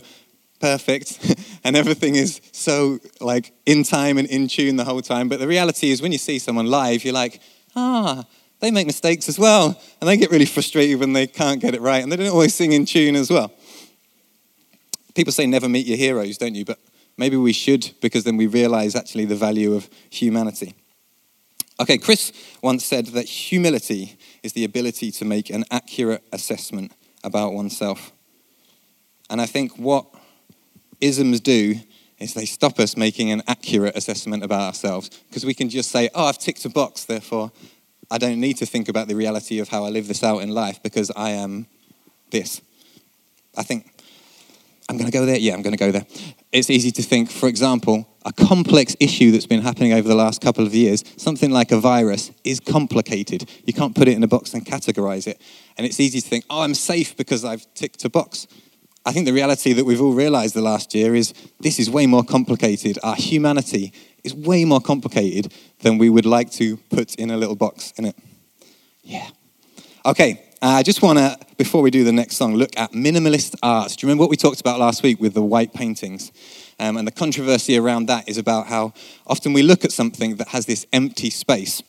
perfect, 0.60 1.20
and 1.64 1.76
everything 1.76 2.16
is 2.16 2.42
so 2.52 3.00
like 3.22 3.54
in 3.68 3.84
time 3.84 4.18
and 4.18 4.28
in 4.28 4.48
tune 4.48 4.78
the 4.78 4.84
whole 4.84 5.02
time. 5.02 5.30
But 5.30 5.40
the 5.40 5.48
reality 5.48 5.92
is, 5.92 6.02
when 6.02 6.12
you 6.12 6.18
see 6.18 6.40
someone 6.40 6.66
live, 6.66 7.04
you're 7.04 7.14
like, 7.14 7.40
ah, 7.76 8.26
they 8.62 8.72
make 8.72 8.88
mistakes 8.88 9.30
as 9.30 9.38
well, 9.38 9.80
and 10.02 10.08
they 10.08 10.18
get 10.18 10.32
really 10.32 10.46
frustrated 10.46 11.00
when 11.00 11.14
they 11.14 11.28
can't 11.28 11.62
get 11.62 11.76
it 11.76 11.82
right, 11.82 12.02
and 12.02 12.12
they 12.12 12.16
don't 12.16 12.30
always 12.30 12.56
sing 12.56 12.72
in 12.72 12.86
tune 12.86 13.16
as 13.16 13.30
well. 13.30 13.54
People 15.14 15.32
say 15.32 15.46
never 15.46 15.70
meet 15.70 15.86
your 15.86 15.98
heroes, 15.98 16.40
don't 16.40 16.56
you? 16.56 16.66
But 16.66 16.80
maybe 17.16 17.38
we 17.38 17.54
should, 17.54 17.94
because 18.02 18.24
then 18.24 18.38
we 18.38 18.48
realize 18.48 18.96
actually 18.96 19.26
the 19.26 19.36
value 19.36 19.76
of 19.76 19.88
humanity. 20.10 20.74
Okay, 21.80 21.98
Chris 21.98 22.32
once 22.62 22.86
said 22.86 23.08
that 23.08 23.26
humility 23.26 24.18
is 24.44 24.54
the 24.54 24.64
ability 24.64 25.12
to 25.12 25.26
make 25.26 25.50
an 25.50 25.66
accurate 25.72 26.24
assessment 26.32 26.94
about 27.24 27.54
oneself. 27.54 28.14
And 29.30 29.42
I 29.42 29.46
think 29.46 29.78
what 29.78 30.06
isms 31.02 31.42
do 31.42 31.76
is 32.18 32.34
they 32.34 32.46
stop 32.46 32.80
us 32.80 32.96
making 32.96 33.32
an 33.32 33.44
accurate 33.48 33.98
assessment 33.98 34.44
about 34.44 34.62
ourselves 34.62 35.10
because 35.28 35.46
we 35.46 35.54
can 35.54 35.70
just 35.70 35.92
say, 35.92 36.10
oh, 36.16 36.26
I've 36.28 36.38
ticked 36.38 36.64
a 36.64 36.70
box, 36.70 37.04
therefore 37.04 37.52
I 38.10 38.18
don't 38.20 38.40
need 38.40 38.58
to 38.58 38.66
think 38.66 38.88
about 38.88 39.08
the 39.08 39.16
reality 39.16 39.60
of 39.60 39.70
how 39.70 39.84
I 39.84 39.90
live 39.90 40.08
this 40.08 40.24
out 40.24 40.40
in 40.40 40.50
life 40.50 40.82
because 40.82 41.12
I 41.16 41.32
am 41.32 41.68
this. 42.30 42.62
I 43.58 43.64
think 43.64 43.92
I'm 44.88 44.98
going 44.98 45.12
to 45.12 45.18
go 45.18 45.26
there. 45.26 45.38
Yeah, 45.38 45.54
I'm 45.54 45.62
going 45.62 45.76
to 45.76 45.84
go 45.84 45.92
there. 45.92 46.06
It's 46.52 46.70
easy 46.70 46.92
to 46.92 47.02
think, 47.02 47.32
for 47.32 47.50
example, 47.50 48.08
a 48.26 48.34
complex 48.34 48.96
issue 49.00 49.32
that's 49.32 49.46
been 49.46 49.62
happening 49.62 49.94
over 49.94 50.08
the 50.08 50.16
last 50.16 50.42
couple 50.42 50.66
of 50.66 50.74
years, 50.74 51.04
something 51.16 51.52
like 51.52 51.72
a 51.72 51.80
virus, 51.80 52.32
is 52.44 52.60
complicated. 52.60 53.50
You 53.66 53.74
can't 53.74 53.96
put 53.96 54.08
it 54.08 54.16
in 54.16 54.24
a 54.24 54.28
box 54.28 54.54
and 54.54 54.66
categorize 54.66 55.28
it. 55.28 55.40
And 55.78 55.86
it's 55.86 56.00
easy 56.00 56.20
to 56.20 56.28
think, 56.28 56.44
oh, 56.50 56.62
I'm 56.62 56.74
safe 56.74 57.16
because 57.16 57.46
I've 57.46 57.72
ticked 57.76 58.04
a 58.04 58.10
box. 58.10 58.48
I 59.06 59.12
think 59.12 59.28
the 59.28 59.34
reality 59.34 59.74
that 59.74 59.86
we've 59.86 60.02
all 60.02 60.14
realized 60.14 60.56
the 60.56 60.62
last 60.62 60.96
year 60.96 61.14
is 61.14 61.34
this 61.60 61.78
is 61.78 61.90
way 61.90 62.08
more 62.08 62.24
complicated. 62.24 62.98
Our 63.04 63.16
humanity 63.16 63.94
is 64.24 64.34
way 64.34 64.66
more 64.66 64.82
complicated 64.82 65.54
than 65.82 66.00
we 66.00 66.10
would 66.10 66.26
like 66.26 66.50
to 66.54 66.78
put 66.90 67.14
in 67.16 67.30
a 67.30 67.38
little 67.38 67.56
box 67.56 67.94
in 67.98 68.06
it. 68.06 68.16
Yeah. 69.04 69.30
Okay, 70.04 70.44
I 70.64 70.82
just 70.82 71.04
want 71.04 71.20
to, 71.20 71.38
before 71.58 71.84
we 71.84 71.92
do 71.92 72.04
the 72.04 72.12
next 72.12 72.38
song, 72.38 72.56
look 72.56 72.78
at 72.78 72.92
minimalist 72.94 73.56
art. 73.62 73.90
Do 73.90 73.96
you 74.00 74.08
remember 74.08 74.22
what 74.22 74.32
we 74.32 74.38
talked 74.38 74.62
about 74.62 74.80
last 74.80 75.04
week 75.04 75.20
with 75.20 75.36
the 75.36 75.44
white 75.44 75.76
paintings? 75.76 76.32
Um, 76.80 76.98
and 76.98 77.08
the 77.08 77.12
controversy 77.12 77.78
around 77.78 78.08
that 78.08 78.28
is 78.28 78.38
about 78.38 78.68
how 78.68 78.94
often 79.26 79.54
we 79.54 79.64
look 79.64 79.86
at 79.86 79.92
something 79.92 80.36
that 80.38 80.50
has 80.50 80.66
this 80.66 80.86
empty 80.92 81.30
space 81.30 81.82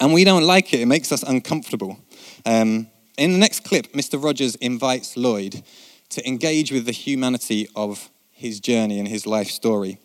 and 0.00 0.12
we 0.12 0.24
don't 0.24 0.42
like 0.42 0.72
it, 0.74 0.80
it 0.80 0.86
makes 0.86 1.12
us 1.12 1.22
uncomfortable. 1.22 1.98
Um, 2.44 2.88
in 3.16 3.32
the 3.32 3.38
next 3.38 3.60
clip, 3.60 3.92
Mr. 3.92 4.22
Rogers 4.22 4.56
invites 4.56 5.16
Lloyd 5.16 5.62
to 6.10 6.26
engage 6.26 6.72
with 6.72 6.86
the 6.86 6.92
humanity 6.92 7.68
of 7.76 8.10
his 8.30 8.60
journey 8.60 8.98
and 8.98 9.08
his 9.08 9.26
life 9.26 9.48
story. 9.48 9.98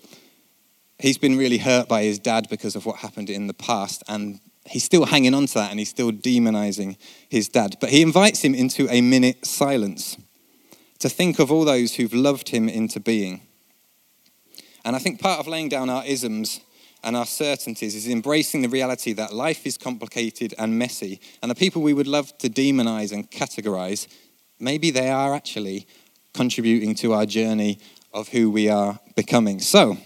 He's 1.00 1.18
been 1.18 1.38
really 1.38 1.58
hurt 1.58 1.88
by 1.88 2.04
his 2.04 2.20
dad 2.20 2.48
because 2.50 2.76
of 2.76 2.86
what 2.86 2.98
happened 2.98 3.30
in 3.30 3.48
the 3.48 3.54
past, 3.54 4.04
and 4.08 4.40
he's 4.66 4.84
still 4.84 5.06
hanging 5.06 5.34
on 5.34 5.48
to 5.48 5.54
that 5.56 5.72
and 5.72 5.80
he's 5.80 5.90
still 5.90 6.12
demonizing 6.12 6.98
his 7.28 7.50
dad. 7.50 7.78
But 7.82 7.90
he 7.90 8.02
invites 8.02 8.42
him 8.42 8.54
into 8.54 8.88
a 8.90 9.02
minute 9.02 9.46
silence 9.46 10.18
to 11.00 11.10
think 11.10 11.40
of 11.40 11.52
all 11.52 11.66
those 11.66 11.96
who've 11.96 12.14
loved 12.14 12.50
him 12.50 12.70
into 12.70 13.00
being. 13.00 13.42
And 14.86 14.96
I 14.96 15.00
think 15.00 15.20
part 15.20 15.40
of 15.40 15.48
laying 15.48 15.70
down 15.70 15.90
our 15.90 16.06
isms 16.06 16.62
and 17.04 17.16
our 17.16 17.26
certainties 17.26 17.96
is 17.96 18.08
embracing 18.08 18.62
the 18.62 18.70
reality 18.70 19.14
that 19.14 19.34
life 19.34 19.66
is 19.66 19.78
complicated 19.78 20.54
and 20.58 20.78
messy. 20.78 21.20
And 21.42 21.50
the 21.50 21.56
people 21.56 21.82
we 21.82 21.94
would 21.94 22.08
love 22.08 22.38
to 22.40 22.50
demonize 22.50 23.12
and 23.14 23.30
categorize, 23.30 24.08
maybe 24.60 24.92
they 24.92 25.10
are 25.10 25.34
actually 25.34 25.88
contributing 26.34 26.96
to 26.96 27.14
our 27.14 27.26
journey 27.26 27.80
of 28.14 28.30
who 28.30 28.50
we 28.50 28.70
are 28.70 29.00
becoming. 29.16 29.60
So, 29.60 29.98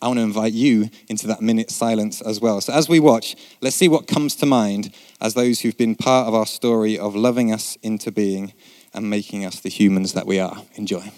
I 0.00 0.08
want 0.08 0.18
to 0.18 0.24
invite 0.24 0.52
you 0.52 0.90
into 1.08 1.28
that 1.28 1.40
minute 1.40 1.70
silence 1.70 2.20
as 2.20 2.40
well. 2.40 2.60
So, 2.60 2.72
as 2.72 2.88
we 2.88 2.98
watch, 2.98 3.36
let's 3.60 3.76
see 3.76 3.88
what 3.88 4.08
comes 4.08 4.34
to 4.36 4.46
mind 4.46 4.92
as 5.20 5.34
those 5.34 5.60
who've 5.60 5.76
been 5.76 5.94
part 5.94 6.26
of 6.26 6.34
our 6.34 6.46
story 6.46 6.98
of 6.98 7.14
loving 7.14 7.52
us 7.52 7.76
into 7.82 8.10
being 8.10 8.52
and 8.92 9.08
making 9.08 9.44
us 9.44 9.60
the 9.60 9.68
humans 9.68 10.12
that 10.14 10.26
we 10.26 10.40
are. 10.40 10.60
Enjoy. 10.74 11.12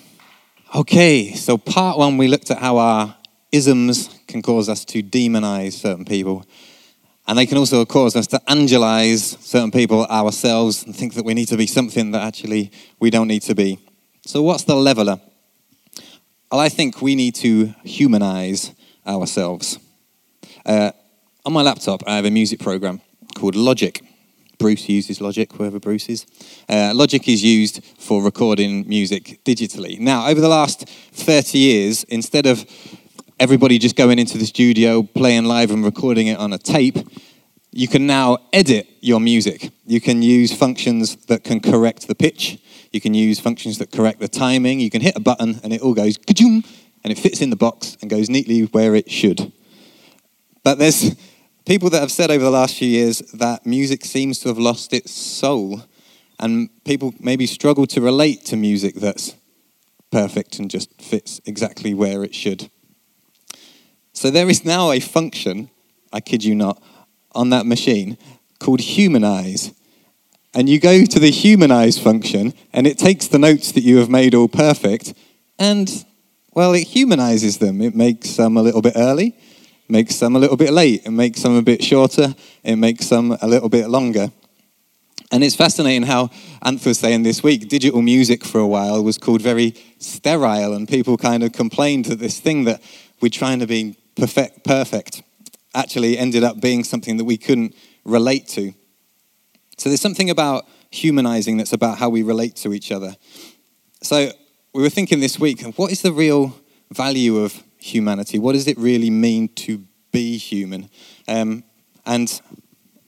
Okay, 0.77 1.35
so 1.35 1.57
part 1.57 1.99
one, 1.99 2.17
we 2.17 2.27
looked 2.27 2.51
at 2.51 2.59
how 2.59 2.79
our 2.79 3.15
isms 3.53 4.11
can 4.27 4.43
cause 4.43 4.69
us 4.69 4.85
to 4.87 5.05
demonize 5.05 5.75
certain 5.75 6.05
people. 6.05 6.45
And 7.29 7.39
they 7.39 7.47
can 7.47 7.59
also 7.59 7.85
cause 7.85 8.17
us 8.17 8.27
to 8.29 8.43
angelize 8.49 9.41
certain 9.41 9.71
people 9.71 10.05
ourselves 10.07 10.83
and 10.83 10.95
think 10.95 11.15
that 11.15 11.25
we 11.25 11.33
need 11.33 11.47
to 11.47 11.57
be 11.57 11.69
something 11.69 12.11
that 12.11 12.23
actually 12.23 12.73
we 12.99 13.11
don't 13.11 13.29
need 13.29 13.43
to 13.43 13.55
be. 13.55 13.79
So, 14.27 14.43
what's 14.43 14.65
the 14.65 14.75
leveler? 14.75 15.21
Well, 16.51 16.61
I 16.61 16.71
think 16.71 17.01
we 17.01 17.15
need 17.15 17.37
to 17.37 17.67
humanize 17.85 18.73
ourselves. 19.07 19.79
Uh, 20.67 20.91
on 21.47 21.53
my 21.53 21.63
laptop, 21.63 22.03
I 22.05 22.17
have 22.17 22.25
a 22.25 22.33
music 22.33 22.59
program 22.59 23.01
called 23.37 23.55
Logic. 23.55 24.03
Bruce 24.65 24.89
uses 24.89 25.21
Logic, 25.21 25.53
whoever 25.53 25.79
Bruce 25.79 26.09
is. 26.09 26.25
Uh, 26.71 26.93
Logic 26.95 27.29
is 27.29 27.45
used 27.45 27.85
for 27.99 28.23
recording 28.23 28.89
music 28.89 29.39
digitally. 29.45 30.01
Now, 30.01 30.27
over 30.27 30.41
the 30.41 30.49
last 30.49 30.89
30 30.89 31.59
years, 31.59 32.05
instead 32.05 32.47
of 32.47 32.65
everybody 33.39 33.77
just 33.79 33.95
going 33.95 34.19
into 34.19 34.39
the 34.39 34.47
studio, 34.47 35.03
playing 35.03 35.45
live 35.45 35.71
and 35.71 35.85
recording 35.85 36.29
it 36.29 36.39
on 36.39 36.55
a 36.55 36.57
tape, 36.57 36.97
you 37.73 37.87
can 37.87 38.07
now 38.07 38.39
edit 38.55 38.89
your 39.01 39.21
music. 39.21 39.71
You 39.85 40.01
can 40.01 40.23
use 40.23 40.57
functions 40.57 41.17
that 41.27 41.45
can 41.45 41.61
correct 41.61 42.09
the 42.09 42.15
pitch. 42.15 42.59
You 42.91 43.03
can 43.03 43.13
use 43.13 43.39
functions 43.39 43.77
that 43.81 43.93
correct 43.93 44.19
the 44.19 44.29
timing. 44.29 44.81
You 44.81 44.89
can 44.89 45.03
hit 45.03 45.15
a 45.15 45.21
button 45.21 45.61
and 45.63 45.75
it 45.75 45.83
all 45.83 45.93
goes 45.93 46.17
and 46.17 47.13
it 47.13 47.19
fits 47.19 47.43
in 47.43 47.51
the 47.51 47.57
box 47.57 47.99
and 48.01 48.09
goes 48.09 48.31
neatly 48.31 48.63
where 48.63 48.95
it 48.95 49.11
should. 49.11 49.53
But 50.63 50.79
there's 50.79 51.15
people 51.65 51.91
that 51.91 52.01
have 52.01 52.13
said 52.13 52.31
over 52.31 52.45
the 52.45 52.51
last 52.51 52.77
few 52.77 52.89
years 52.89 53.19
that 53.33 53.65
music 53.65 54.05
seems 54.05 54.39
to 54.41 54.49
have 54.49 54.59
lost 54.59 54.93
its 54.93 55.13
soul. 55.13 55.83
and 56.39 56.69
people 56.85 57.15
maybe 57.21 57.47
struggle 57.47 57.87
to 57.87 58.01
relate 58.01 58.45
to 58.47 58.57
music 58.57 58.97
that's 58.97 59.35
perfect 60.11 60.59
and 60.59 60.71
just 60.71 60.91
fits 61.01 61.41
exactly 61.47 61.95
where 61.95 62.25
it 62.25 62.35
should. 62.35 62.71
So 64.13 64.31
there 64.31 64.49
is 64.49 64.65
now 64.65 64.93
a 64.93 65.01
function, 65.01 65.71
I 66.13 66.21
kid 66.21 66.45
you 66.45 66.55
not, 66.55 66.83
on 67.33 67.51
that 67.51 67.67
machine 67.67 68.17
called 68.61 68.81
humanize. 68.81 69.73
And 70.55 70.69
you 70.69 70.79
go 70.79 71.05
to 71.05 71.19
the 71.19 71.31
humanize 71.31 71.99
function, 71.99 72.55
and 72.73 72.87
it 72.87 72.97
takes 72.97 73.27
the 73.27 73.41
notes 73.41 73.73
that 73.73 73.83
you 73.83 73.97
have 73.97 74.09
made 74.09 74.37
all 74.37 74.47
perfect, 74.47 75.13
and, 75.59 76.05
well, 76.53 76.75
it 76.75 76.87
humanizes 76.87 77.59
them. 77.59 77.83
It 77.83 77.97
makes 77.97 78.37
them 78.37 78.57
a 78.57 78.63
little 78.63 78.81
bit 78.81 78.93
early, 78.95 79.37
makes 79.89 80.15
some 80.17 80.37
a 80.37 80.39
little 80.39 80.57
bit 80.57 80.73
late, 80.73 81.03
it 81.05 81.11
makes 81.11 81.41
some 81.41 81.57
a 81.57 81.63
bit 81.63 81.83
shorter, 81.83 82.35
it 82.63 82.77
makes 82.77 83.07
some 83.07 83.37
a 83.41 83.47
little 83.47 83.69
bit 83.69 83.89
longer. 83.89 84.31
And 85.31 85.43
it's 85.43 85.57
fascinating 85.57 86.05
how 86.05 86.29
Anth 86.65 86.87
was 86.87 86.99
saying 86.99 87.23
this 87.23 87.43
week, 87.43 87.69
digital 87.69 88.03
music 88.03 88.45
for 88.45 88.61
a 88.61 88.67
while 88.67 89.03
was 89.03 89.19
called 89.19 89.43
very 89.43 89.75
sterile, 89.99 90.75
and 90.75 90.89
people 90.89 91.17
kind 91.17 91.43
of 91.43 91.53
complained 91.53 92.05
that 92.07 92.19
this 92.19 92.39
thing 92.39 92.65
that 92.65 92.81
we're 93.21 93.31
trying 93.31 93.59
to 93.59 93.67
be 93.67 93.97
perfect, 94.17 94.65
perfect 94.65 95.23
actually 95.75 96.17
ended 96.17 96.45
up 96.45 96.61
being 96.61 96.85
something 96.85 97.17
that 97.17 97.25
we 97.25 97.37
couldn't 97.37 97.75
relate 98.05 98.47
to. 98.49 98.73
So 99.77 99.89
there's 99.89 100.01
something 100.01 100.31
about 100.31 100.67
humanizing 100.91 101.57
that's 101.57 101.73
about 101.73 101.99
how 101.99 102.09
we 102.09 102.23
relate 102.23 102.55
to 102.57 102.73
each 102.73 102.93
other. 102.93 103.17
So 104.03 104.31
we 104.73 104.83
were 104.83 104.91
thinking 104.91 105.21
this 105.21 105.39
week, 105.39 105.63
what 105.77 105.91
is 105.91 106.03
the 106.03 106.13
real 106.13 106.57
value 106.91 107.39
of 107.39 107.63
humanity? 107.85 108.39
What 108.39 108.53
does 108.53 108.67
it 108.67 108.79
really 108.79 109.11
mean 109.11 109.49
to 109.49 109.85
be 110.11 110.39
human? 110.39 110.89
Um, 111.29 111.65
and 112.07 112.41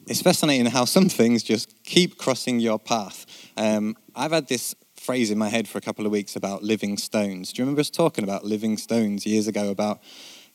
it's 0.06 0.22
fascinating 0.22 0.66
how 0.66 0.84
some 0.84 1.08
things 1.08 1.42
just 1.42 1.82
keep 1.84 2.18
crossing 2.18 2.60
your 2.60 2.78
path. 2.78 3.26
Um, 3.56 3.96
I've 4.14 4.32
had 4.32 4.48
this 4.48 4.74
phrase 4.94 5.30
in 5.30 5.38
my 5.38 5.48
head 5.48 5.66
for 5.68 5.78
a 5.78 5.80
couple 5.80 6.04
of 6.04 6.12
weeks 6.12 6.36
about 6.36 6.62
living 6.62 6.96
stones. 6.98 7.52
Do 7.52 7.60
you 7.60 7.64
remember 7.64 7.80
us 7.80 7.90
talking 7.90 8.24
about 8.24 8.44
living 8.44 8.76
stones 8.76 9.26
years 9.26 9.46
ago? 9.46 9.70
About 9.70 10.00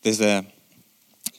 there's 0.03 0.21
a 0.21 0.45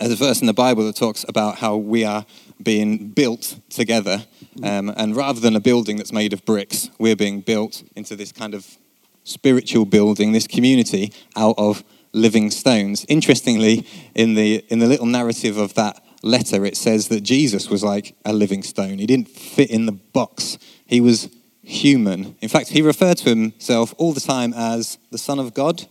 there's 0.01 0.13
a 0.13 0.17
verse 0.17 0.41
in 0.41 0.47
the 0.47 0.55
Bible 0.55 0.85
that 0.87 0.97
talks 0.97 1.25
about 1.29 1.57
how 1.59 1.77
we 1.77 2.05
are 2.05 2.27
being 2.63 3.09
built 3.09 3.61
together, 3.69 4.25
um, 4.63 4.93
and 4.97 5.15
rather 5.15 5.41
than 5.41 5.57
a 5.57 5.61
building 5.61 5.97
that's 5.97 6.13
made 6.13 6.33
of 6.33 6.45
bricks, 6.45 6.91
we're 6.99 7.17
being 7.17 7.41
built 7.41 7.83
into 7.95 8.17
this 8.17 8.33
kind 8.33 8.55
of 8.55 8.79
spiritual 9.25 9.85
building, 9.85 10.33
this 10.33 10.47
community 10.47 11.13
out 11.37 11.55
of 11.59 11.85
living 12.13 12.51
stones. 12.51 13.05
Interestingly, 13.09 13.87
in 14.15 14.35
the 14.35 14.65
in 14.69 14.79
the 14.79 14.87
little 14.87 15.07
narrative 15.07 15.57
of 15.57 15.75
that 15.75 16.03
letter, 16.23 16.65
it 16.65 16.77
says 16.77 17.09
that 17.09 17.23
Jesus 17.23 17.69
was 17.69 17.83
like 17.83 18.15
a 18.25 18.33
living 18.33 18.63
stone. 18.63 18.99
He 18.99 19.07
didn't 19.07 19.29
fit 19.29 19.71
in 19.71 19.87
the 19.87 19.93
box, 19.93 20.59
he 20.87 21.01
was 21.01 21.29
human. 21.63 22.37
In 22.41 22.49
fact, 22.49 22.69
he 22.69 22.83
referred 22.83 23.19
to 23.19 23.31
himself 23.31 23.95
all 23.99 24.13
the 24.13 24.21
time 24.21 24.53
as 24.55 24.99
the 25.11 25.19
Son 25.19 25.39
of 25.39 25.55
God. 25.55 25.87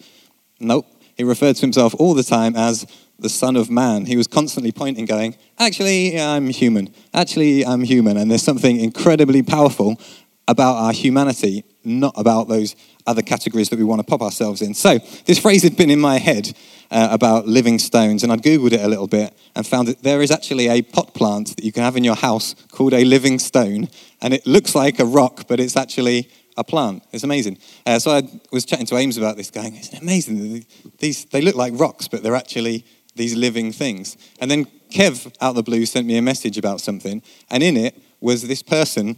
Nope. 0.60 0.86
He 1.16 1.24
referred 1.24 1.56
to 1.56 1.62
himself 1.62 1.96
all 1.98 2.14
the 2.14 2.24
time 2.24 2.56
as 2.56 2.86
the 3.20 3.30
Son 3.30 3.56
of 3.56 3.70
Man. 3.70 4.06
He 4.06 4.18
was 4.18 4.28
constantly 4.28 4.72
pointing, 4.72 5.06
going, 5.06 5.36
Actually, 5.60 6.20
I'm 6.20 6.50
human. 6.50 6.94
Actually, 7.14 7.66
I'm 7.66 7.84
human. 7.84 8.18
And 8.18 8.30
there's 8.30 8.44
something 8.44 8.80
incredibly 8.80 9.44
powerful 9.44 10.00
about 10.48 10.76
our 10.76 10.92
humanity, 10.92 11.64
not 11.84 12.14
about 12.18 12.48
those 12.48 12.76
other 13.08 13.22
categories 13.22 13.70
that 13.70 13.80
we 13.80 13.86
want 13.86 14.00
to 14.00 14.04
pop 14.04 14.22
ourselves 14.22 14.62
in. 14.62 14.74
So, 14.74 15.00
this 15.26 15.40
phrase 15.40 15.64
had 15.64 15.76
been 15.76 15.90
in 15.90 16.00
my 16.00 16.18
head 16.20 16.56
uh, 16.92 17.10
about 17.12 17.48
living 17.48 17.80
stones, 17.80 18.24
and 18.24 18.32
I'd 18.32 18.44
Googled 18.44 18.74
it 18.74 18.82
a 18.82 18.88
little 18.88 19.08
bit 19.08 19.36
and 19.56 19.66
found 19.66 19.88
that 19.88 20.04
there 20.04 20.22
is 20.22 20.32
actually 20.32 20.68
a 20.68 20.82
pot 20.82 21.14
plant 21.14 21.56
that 21.56 21.66
you 21.66 21.72
can 21.72 21.84
have 21.84 21.98
in 21.98 22.04
your 22.04 22.16
house 22.16 22.56
called 22.72 22.94
a 22.94 23.04
living 23.04 23.40
stone, 23.40 23.90
and 24.22 24.34
it 24.34 24.46
looks 24.46 24.76
like 24.76 25.00
a 25.00 25.06
rock, 25.06 25.48
but 25.48 25.60
it's 25.60 25.76
actually 25.76 26.30
a 26.58 26.64
plant. 26.64 27.04
It's 27.12 27.24
amazing. 27.24 27.58
Uh, 27.86 28.00
so, 28.00 28.12
I 28.12 28.24
was 28.52 28.66
chatting 28.66 28.86
to 28.88 28.98
Ames 28.98 29.18
about 29.18 29.38
this, 29.38 29.50
going, 29.50 29.76
Isn't 29.76 29.96
it 29.96 30.02
amazing? 30.02 30.66
These, 31.00 31.26
they 31.26 31.42
look 31.42 31.56
like 31.56 31.74
rocks, 31.76 32.08
but 32.08 32.24
they're 32.24 32.36
actually 32.36 32.86
these 33.16 33.36
living 33.36 33.72
things. 33.72 34.18
And 34.40 34.50
then 34.50 34.66
Kev, 34.92 35.28
out 35.42 35.52
of 35.52 35.56
the 35.56 35.64
blue, 35.64 35.86
sent 35.86 36.06
me 36.06 36.18
a 36.18 36.22
message 36.22 36.58
about 36.58 36.82
something, 36.82 37.22
and 37.50 37.64
in 37.64 37.78
it 37.78 37.98
was 38.20 38.48
this 38.48 38.62
person 38.62 39.18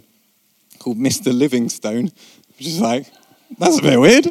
called 0.80 0.98
Mr. 0.98 1.38
Livingstone, 1.38 2.12
which 2.64 2.72
is 2.72 2.80
like, 2.80 3.06
that's 3.58 3.80
a 3.80 3.82
bit 3.82 4.00
weird. 4.00 4.26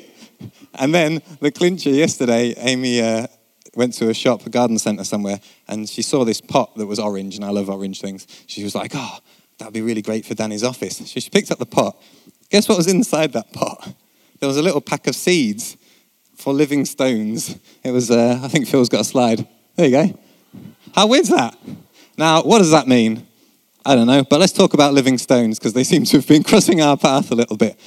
And 0.77 0.95
then 0.95 1.21
the 1.41 1.51
clincher 1.51 1.91
yesterday, 1.91 2.55
Amy 2.57 2.99
uh, 3.03 3.27
went 3.75 3.93
to 3.95 4.09
a 4.09 4.15
shop, 4.15 4.47
a 4.47 4.49
garden 4.49 4.79
centre 4.79 5.05
somewhere, 5.05 5.39
and 5.69 5.87
she 5.87 6.01
saw 6.01 6.25
this 6.25 6.41
pot 6.41 6.75
that 6.77 6.87
was 6.87 6.99
orange, 6.99 7.37
and 7.37 7.45
I 7.45 7.51
love 7.51 7.69
orange 7.69 8.01
things. 8.01 8.27
She 8.47 8.65
was 8.65 8.75
like, 8.75 8.93
oh, 8.95 9.19
that'd 9.59 9.75
be 9.75 9.83
really 9.83 10.01
great 10.01 10.25
for 10.25 10.33
Danny's 10.33 10.65
office. 10.65 10.97
So 10.97 11.21
she 11.21 11.29
picked 11.29 11.51
up 11.51 11.59
the 11.59 11.67
pot. 11.67 11.95
Guess 12.49 12.71
what 12.71 12.79
was 12.79 12.87
inside 12.87 13.35
that 13.35 13.53
pot? 13.53 13.93
There 14.41 14.47
was 14.47 14.57
a 14.57 14.63
little 14.63 14.81
pack 14.81 15.07
of 15.09 15.15
seeds 15.15 15.77
for 16.35 16.55
living 16.55 16.87
stones. 16.87 17.59
It 17.85 17.91
was, 17.91 18.11
uh, 18.11 18.41
I 18.43 18.49
think 18.49 18.67
Phil's 18.67 18.89
got 18.89 19.03
a 19.03 19.05
slide. 19.05 19.47
There 19.77 19.89
you 19.89 19.93
go. 19.93 20.19
How 20.95 21.07
weird's 21.07 21.29
that? 21.29 21.55
Now, 22.17 22.45
what 22.45 22.61
does 22.61 22.71
that 22.71 22.89
mean? 22.89 23.27
I 23.85 23.95
don't 23.95 24.07
know, 24.07 24.25
but 24.25 24.41
let's 24.41 24.53
talk 24.53 24.75
about 24.75 24.95
living 24.95 25.19
stones 25.19 25.59
because 25.59 25.75
they 25.75 25.85
seem 25.85 26.05
to 26.05 26.17
have 26.17 26.27
been 26.27 26.43
crossing 26.51 26.81
our 26.81 26.97
path 26.97 27.31
a 27.31 27.35
little 27.35 27.59
bit. 27.59 27.79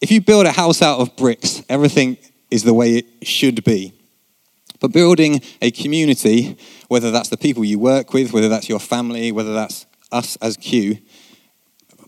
If 0.00 0.12
you 0.12 0.20
build 0.20 0.46
a 0.46 0.52
house 0.52 0.80
out 0.80 1.00
of 1.00 1.16
bricks, 1.16 1.62
everything 1.68 2.18
is 2.50 2.62
the 2.62 2.74
way 2.74 2.98
it 2.98 3.26
should 3.26 3.64
be. 3.64 3.92
But 4.80 4.92
building 4.92 5.42
a 5.60 5.72
community, 5.72 6.56
whether 6.86 7.10
that's 7.10 7.30
the 7.30 7.36
people 7.36 7.64
you 7.64 7.80
work 7.80 8.12
with, 8.12 8.32
whether 8.32 8.48
that's 8.48 8.68
your 8.68 8.78
family, 8.78 9.32
whether 9.32 9.52
that's 9.52 9.86
us 10.12 10.36
as 10.36 10.56
Q, 10.56 10.98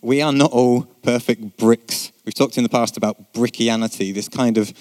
we 0.03 0.23
are 0.23 0.33
not 0.33 0.53
all 0.53 0.85
perfect 1.03 1.57
bricks. 1.57 2.13
We've 2.25 2.35
talked 2.35 2.57
in 2.57 2.63
the 2.63 2.69
past 2.69 2.97
about 2.97 3.35
brickianity, 3.35 4.15
this 4.15 4.29
kind 4.29 4.57
of 4.57 4.73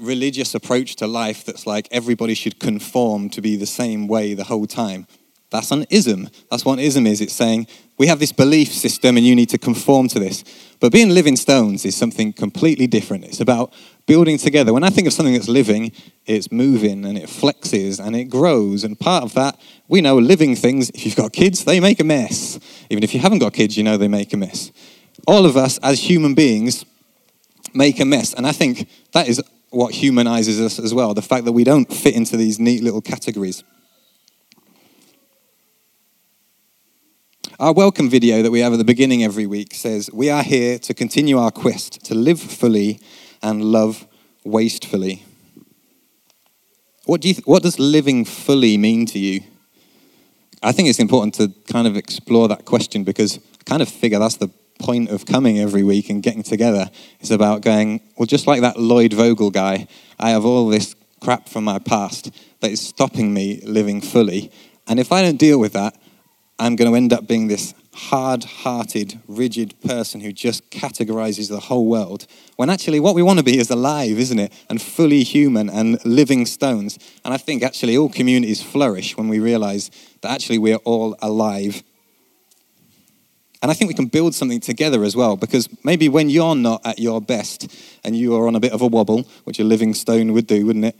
religious 0.00 0.56
approach 0.56 0.96
to 0.96 1.06
life 1.06 1.44
that's 1.44 1.68
like 1.68 1.86
everybody 1.92 2.34
should 2.34 2.58
conform 2.58 3.30
to 3.30 3.40
be 3.40 3.54
the 3.56 3.66
same 3.66 4.08
way 4.08 4.34
the 4.34 4.44
whole 4.44 4.66
time. 4.66 5.06
That's 5.54 5.70
an 5.70 5.86
ism. 5.88 6.28
That's 6.50 6.64
what 6.64 6.72
an 6.72 6.78
ism 6.80 7.06
is. 7.06 7.20
It's 7.20 7.32
saying 7.32 7.68
we 7.96 8.08
have 8.08 8.18
this 8.18 8.32
belief 8.32 8.72
system 8.72 9.16
and 9.16 9.24
you 9.24 9.36
need 9.36 9.50
to 9.50 9.56
conform 9.56 10.08
to 10.08 10.18
this. 10.18 10.42
But 10.80 10.90
being 10.90 11.10
living 11.10 11.36
stones 11.36 11.84
is 11.84 11.94
something 11.94 12.32
completely 12.32 12.88
different. 12.88 13.22
It's 13.22 13.38
about 13.38 13.72
building 14.04 14.36
together. 14.36 14.72
When 14.72 14.82
I 14.82 14.90
think 14.90 15.06
of 15.06 15.12
something 15.12 15.32
that's 15.32 15.48
living, 15.48 15.92
it's 16.26 16.50
moving 16.50 17.04
and 17.04 17.16
it 17.16 17.28
flexes 17.28 18.04
and 18.04 18.16
it 18.16 18.24
grows. 18.24 18.82
And 18.82 18.98
part 18.98 19.22
of 19.22 19.34
that, 19.34 19.56
we 19.86 20.00
know 20.00 20.18
living 20.18 20.56
things, 20.56 20.90
if 20.90 21.06
you've 21.06 21.14
got 21.14 21.32
kids, 21.32 21.64
they 21.64 21.78
make 21.78 22.00
a 22.00 22.04
mess. 22.04 22.58
Even 22.90 23.04
if 23.04 23.14
you 23.14 23.20
haven't 23.20 23.38
got 23.38 23.52
kids, 23.52 23.76
you 23.76 23.84
know 23.84 23.96
they 23.96 24.08
make 24.08 24.32
a 24.32 24.36
mess. 24.36 24.72
All 25.24 25.46
of 25.46 25.56
us 25.56 25.78
as 25.84 26.00
human 26.00 26.34
beings 26.34 26.84
make 27.72 28.00
a 28.00 28.04
mess. 28.04 28.34
And 28.34 28.44
I 28.44 28.50
think 28.50 28.88
that 29.12 29.28
is 29.28 29.40
what 29.70 29.94
humanizes 29.94 30.60
us 30.60 30.80
as 30.80 30.92
well 30.92 31.14
the 31.14 31.22
fact 31.22 31.44
that 31.44 31.52
we 31.52 31.62
don't 31.62 31.92
fit 31.92 32.16
into 32.16 32.36
these 32.36 32.58
neat 32.58 32.82
little 32.82 33.00
categories. 33.00 33.62
Our 37.60 37.72
welcome 37.72 38.10
video 38.10 38.42
that 38.42 38.50
we 38.50 38.58
have 38.60 38.72
at 38.72 38.78
the 38.78 38.84
beginning 38.84 39.22
every 39.22 39.46
week 39.46 39.74
says, 39.74 40.10
We 40.12 40.28
are 40.28 40.42
here 40.42 40.76
to 40.80 40.92
continue 40.92 41.38
our 41.38 41.52
quest 41.52 42.04
to 42.06 42.14
live 42.16 42.40
fully 42.40 42.98
and 43.44 43.62
love 43.62 44.08
wastefully. 44.42 45.24
What, 47.04 47.20
do 47.20 47.28
you 47.28 47.34
th- 47.34 47.46
what 47.46 47.62
does 47.62 47.78
living 47.78 48.24
fully 48.24 48.76
mean 48.76 49.06
to 49.06 49.20
you? 49.20 49.42
I 50.64 50.72
think 50.72 50.88
it's 50.88 50.98
important 50.98 51.34
to 51.34 51.52
kind 51.72 51.86
of 51.86 51.96
explore 51.96 52.48
that 52.48 52.64
question 52.64 53.04
because 53.04 53.38
I 53.38 53.62
kind 53.64 53.82
of 53.82 53.88
figure 53.88 54.18
that's 54.18 54.38
the 54.38 54.50
point 54.80 55.10
of 55.10 55.24
coming 55.24 55.60
every 55.60 55.84
week 55.84 56.10
and 56.10 56.24
getting 56.24 56.42
together 56.42 56.90
is 57.20 57.30
about 57.30 57.60
going, 57.62 58.00
well, 58.16 58.26
just 58.26 58.48
like 58.48 58.62
that 58.62 58.80
Lloyd 58.80 59.12
Vogel 59.12 59.52
guy, 59.52 59.86
I 60.18 60.30
have 60.30 60.44
all 60.44 60.66
this 60.66 60.96
crap 61.20 61.48
from 61.48 61.62
my 61.62 61.78
past 61.78 62.32
that 62.58 62.72
is 62.72 62.80
stopping 62.80 63.32
me 63.32 63.60
living 63.64 64.00
fully. 64.00 64.50
And 64.88 64.98
if 64.98 65.12
I 65.12 65.22
don't 65.22 65.36
deal 65.36 65.60
with 65.60 65.72
that, 65.74 65.96
I'm 66.58 66.76
going 66.76 66.90
to 66.90 66.96
end 66.96 67.12
up 67.12 67.26
being 67.26 67.48
this 67.48 67.74
hard 67.92 68.44
hearted, 68.44 69.20
rigid 69.28 69.74
person 69.82 70.20
who 70.20 70.32
just 70.32 70.68
categorizes 70.70 71.48
the 71.48 71.60
whole 71.60 71.86
world. 71.86 72.26
When 72.56 72.70
actually, 72.70 73.00
what 73.00 73.14
we 73.14 73.22
want 73.22 73.38
to 73.38 73.44
be 73.44 73.58
is 73.58 73.70
alive, 73.70 74.18
isn't 74.18 74.38
it? 74.38 74.52
And 74.68 74.80
fully 74.80 75.22
human 75.22 75.68
and 75.68 76.04
living 76.04 76.46
stones. 76.46 76.98
And 77.24 77.34
I 77.34 77.36
think 77.36 77.62
actually 77.62 77.96
all 77.96 78.08
communities 78.08 78.62
flourish 78.62 79.16
when 79.16 79.28
we 79.28 79.38
realize 79.38 79.90
that 80.22 80.32
actually 80.32 80.58
we 80.58 80.72
are 80.72 80.80
all 80.84 81.16
alive 81.20 81.82
and 83.64 83.70
I 83.70 83.74
think 83.74 83.88
we 83.88 83.94
can 83.94 84.08
build 84.08 84.34
something 84.34 84.60
together 84.60 85.04
as 85.04 85.16
well, 85.16 85.38
because 85.38 85.70
maybe 85.82 86.06
when 86.10 86.28
you're 86.28 86.54
not 86.54 86.84
at 86.84 86.98
your 86.98 87.18
best 87.22 87.74
and 88.04 88.14
you 88.14 88.36
are 88.36 88.46
on 88.46 88.54
a 88.54 88.60
bit 88.60 88.72
of 88.72 88.82
a 88.82 88.86
wobble, 88.86 89.22
which 89.44 89.58
a 89.58 89.64
living 89.64 89.94
stone 89.94 90.34
would 90.34 90.46
do, 90.46 90.66
wouldn't 90.66 90.84
it? 90.84 90.96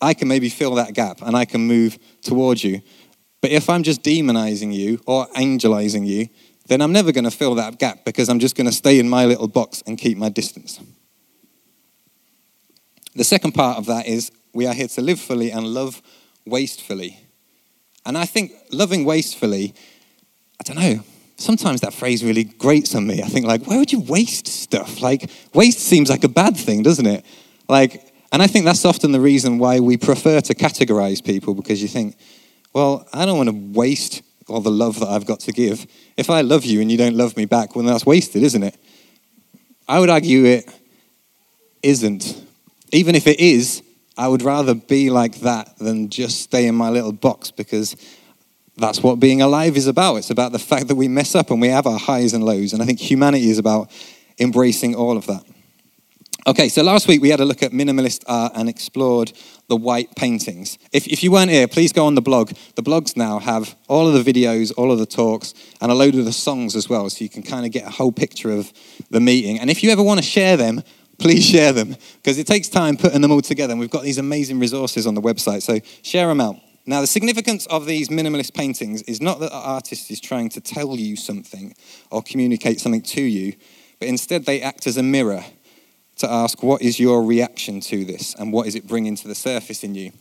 I 0.00 0.14
can 0.14 0.26
maybe 0.26 0.48
fill 0.48 0.74
that 0.74 0.92
gap 0.92 1.22
and 1.22 1.36
I 1.36 1.44
can 1.44 1.68
move 1.68 2.00
towards 2.20 2.64
you. 2.64 2.82
But 3.40 3.50
if 3.50 3.70
I'm 3.70 3.82
just 3.82 4.02
demonizing 4.02 4.72
you 4.74 5.00
or 5.06 5.26
angelizing 5.28 6.06
you, 6.06 6.28
then 6.66 6.80
I'm 6.80 6.92
never 6.92 7.10
going 7.10 7.24
to 7.24 7.30
fill 7.30 7.54
that 7.56 7.78
gap 7.78 8.04
because 8.04 8.28
I'm 8.28 8.38
just 8.38 8.54
going 8.54 8.66
to 8.66 8.72
stay 8.72 8.98
in 8.98 9.08
my 9.08 9.24
little 9.24 9.48
box 9.48 9.82
and 9.86 9.98
keep 9.98 10.16
my 10.18 10.28
distance. 10.28 10.80
The 13.14 13.24
second 13.24 13.52
part 13.52 13.78
of 13.78 13.86
that 13.86 14.06
is 14.06 14.30
we 14.52 14.66
are 14.66 14.74
here 14.74 14.88
to 14.88 15.00
live 15.00 15.18
fully 15.18 15.50
and 15.50 15.66
love 15.66 16.00
wastefully. 16.46 17.18
And 18.06 18.16
I 18.16 18.24
think 18.24 18.52
loving 18.70 19.04
wastefully, 19.04 19.74
I 20.60 20.62
don't 20.64 20.78
know, 20.78 21.02
sometimes 21.36 21.80
that 21.80 21.94
phrase 21.94 22.24
really 22.24 22.44
grates 22.44 22.94
on 22.94 23.06
me. 23.06 23.22
I 23.22 23.26
think, 23.26 23.46
like, 23.46 23.66
why 23.66 23.78
would 23.78 23.92
you 23.92 24.00
waste 24.00 24.46
stuff? 24.46 25.00
Like, 25.00 25.30
waste 25.54 25.80
seems 25.80 26.08
like 26.08 26.24
a 26.24 26.28
bad 26.28 26.56
thing, 26.56 26.82
doesn't 26.82 27.06
it? 27.06 27.24
Like, 27.68 28.12
and 28.32 28.42
I 28.42 28.46
think 28.46 28.64
that's 28.64 28.84
often 28.84 29.12
the 29.12 29.20
reason 29.20 29.58
why 29.58 29.80
we 29.80 29.96
prefer 29.96 30.40
to 30.40 30.54
categorize 30.54 31.24
people 31.24 31.54
because 31.54 31.82
you 31.82 31.88
think, 31.88 32.16
well, 32.72 33.06
I 33.12 33.26
don't 33.26 33.36
want 33.36 33.48
to 33.48 33.78
waste 33.78 34.22
all 34.48 34.60
the 34.60 34.70
love 34.70 35.00
that 35.00 35.08
I've 35.08 35.26
got 35.26 35.40
to 35.40 35.52
give. 35.52 35.86
If 36.16 36.30
I 36.30 36.40
love 36.42 36.64
you 36.64 36.80
and 36.80 36.90
you 36.90 36.98
don't 36.98 37.16
love 37.16 37.36
me 37.36 37.44
back, 37.44 37.74
well, 37.74 37.84
that's 37.84 38.06
wasted, 38.06 38.42
isn't 38.42 38.62
it? 38.62 38.76
I 39.88 39.98
would 39.98 40.10
argue 40.10 40.44
it 40.44 40.70
isn't. 41.82 42.44
Even 42.92 43.14
if 43.14 43.26
it 43.26 43.40
is, 43.40 43.82
I 44.16 44.28
would 44.28 44.42
rather 44.42 44.74
be 44.74 45.10
like 45.10 45.40
that 45.40 45.78
than 45.78 46.10
just 46.10 46.42
stay 46.42 46.66
in 46.66 46.74
my 46.74 46.90
little 46.90 47.12
box 47.12 47.50
because 47.50 47.96
that's 48.76 49.02
what 49.02 49.20
being 49.20 49.42
alive 49.42 49.76
is 49.76 49.86
about. 49.86 50.16
It's 50.16 50.30
about 50.30 50.52
the 50.52 50.58
fact 50.58 50.88
that 50.88 50.94
we 50.94 51.08
mess 51.08 51.34
up 51.34 51.50
and 51.50 51.60
we 51.60 51.68
have 51.68 51.86
our 51.86 51.98
highs 51.98 52.34
and 52.34 52.44
lows. 52.44 52.72
And 52.72 52.82
I 52.82 52.86
think 52.86 53.00
humanity 53.00 53.50
is 53.50 53.58
about 53.58 53.90
embracing 54.38 54.94
all 54.94 55.16
of 55.16 55.26
that. 55.26 55.44
Okay, 56.46 56.70
so 56.70 56.82
last 56.82 57.06
week 57.06 57.20
we 57.20 57.28
had 57.28 57.40
a 57.40 57.44
look 57.44 57.62
at 57.62 57.72
minimalist 57.72 58.24
art 58.26 58.52
and 58.54 58.66
explored 58.66 59.30
the 59.68 59.76
white 59.76 60.16
paintings. 60.16 60.78
If, 60.90 61.06
if 61.06 61.22
you 61.22 61.30
weren't 61.30 61.50
here, 61.50 61.68
please 61.68 61.92
go 61.92 62.06
on 62.06 62.14
the 62.14 62.22
blog. 62.22 62.52
The 62.76 62.82
blogs 62.82 63.14
now 63.14 63.38
have 63.40 63.76
all 63.88 64.08
of 64.08 64.24
the 64.24 64.32
videos, 64.32 64.72
all 64.74 64.90
of 64.90 64.98
the 64.98 65.06
talks, 65.06 65.52
and 65.82 65.92
a 65.92 65.94
load 65.94 66.14
of 66.14 66.24
the 66.24 66.32
songs 66.32 66.74
as 66.74 66.88
well, 66.88 67.10
so 67.10 67.22
you 67.22 67.28
can 67.28 67.42
kind 67.42 67.66
of 67.66 67.72
get 67.72 67.86
a 67.86 67.90
whole 67.90 68.10
picture 68.10 68.50
of 68.50 68.72
the 69.10 69.20
meeting. 69.20 69.58
And 69.58 69.68
if 69.68 69.82
you 69.82 69.90
ever 69.90 70.02
want 70.02 70.18
to 70.18 70.24
share 70.24 70.56
them, 70.56 70.82
please 71.18 71.44
share 71.44 71.74
them, 71.74 71.94
because 72.14 72.38
it 72.38 72.46
takes 72.46 72.68
time 72.68 72.96
putting 72.96 73.20
them 73.20 73.32
all 73.32 73.42
together. 73.42 73.72
And 73.72 73.80
we've 73.80 73.90
got 73.90 74.02
these 74.02 74.18
amazing 74.18 74.58
resources 74.58 75.06
on 75.06 75.14
the 75.14 75.20
website, 75.20 75.60
so 75.60 75.78
share 76.02 76.28
them 76.28 76.40
out. 76.40 76.56
Now, 76.86 77.02
the 77.02 77.06
significance 77.06 77.66
of 77.66 77.84
these 77.84 78.08
minimalist 78.08 78.54
paintings 78.54 79.02
is 79.02 79.20
not 79.20 79.40
that 79.40 79.50
the 79.50 79.58
artist 79.58 80.10
is 80.10 80.20
trying 80.20 80.48
to 80.50 80.62
tell 80.62 80.96
you 80.96 81.16
something 81.16 81.74
or 82.10 82.22
communicate 82.22 82.80
something 82.80 83.02
to 83.02 83.20
you, 83.20 83.52
but 83.98 84.08
instead 84.08 84.46
they 84.46 84.62
act 84.62 84.86
as 84.86 84.96
a 84.96 85.02
mirror 85.02 85.44
to 86.20 86.30
ask, 86.30 86.62
what 86.62 86.82
is 86.82 86.98
your 86.98 87.22
reaction 87.22 87.80
to 87.80 88.04
this 88.04 88.34
and 88.34 88.52
what 88.52 88.66
is 88.66 88.74
it 88.74 88.86
bringing 88.86 89.16
to 89.16 89.28
the 89.28 89.34
surface 89.34 89.84
in 89.84 89.94
you? 89.94 90.12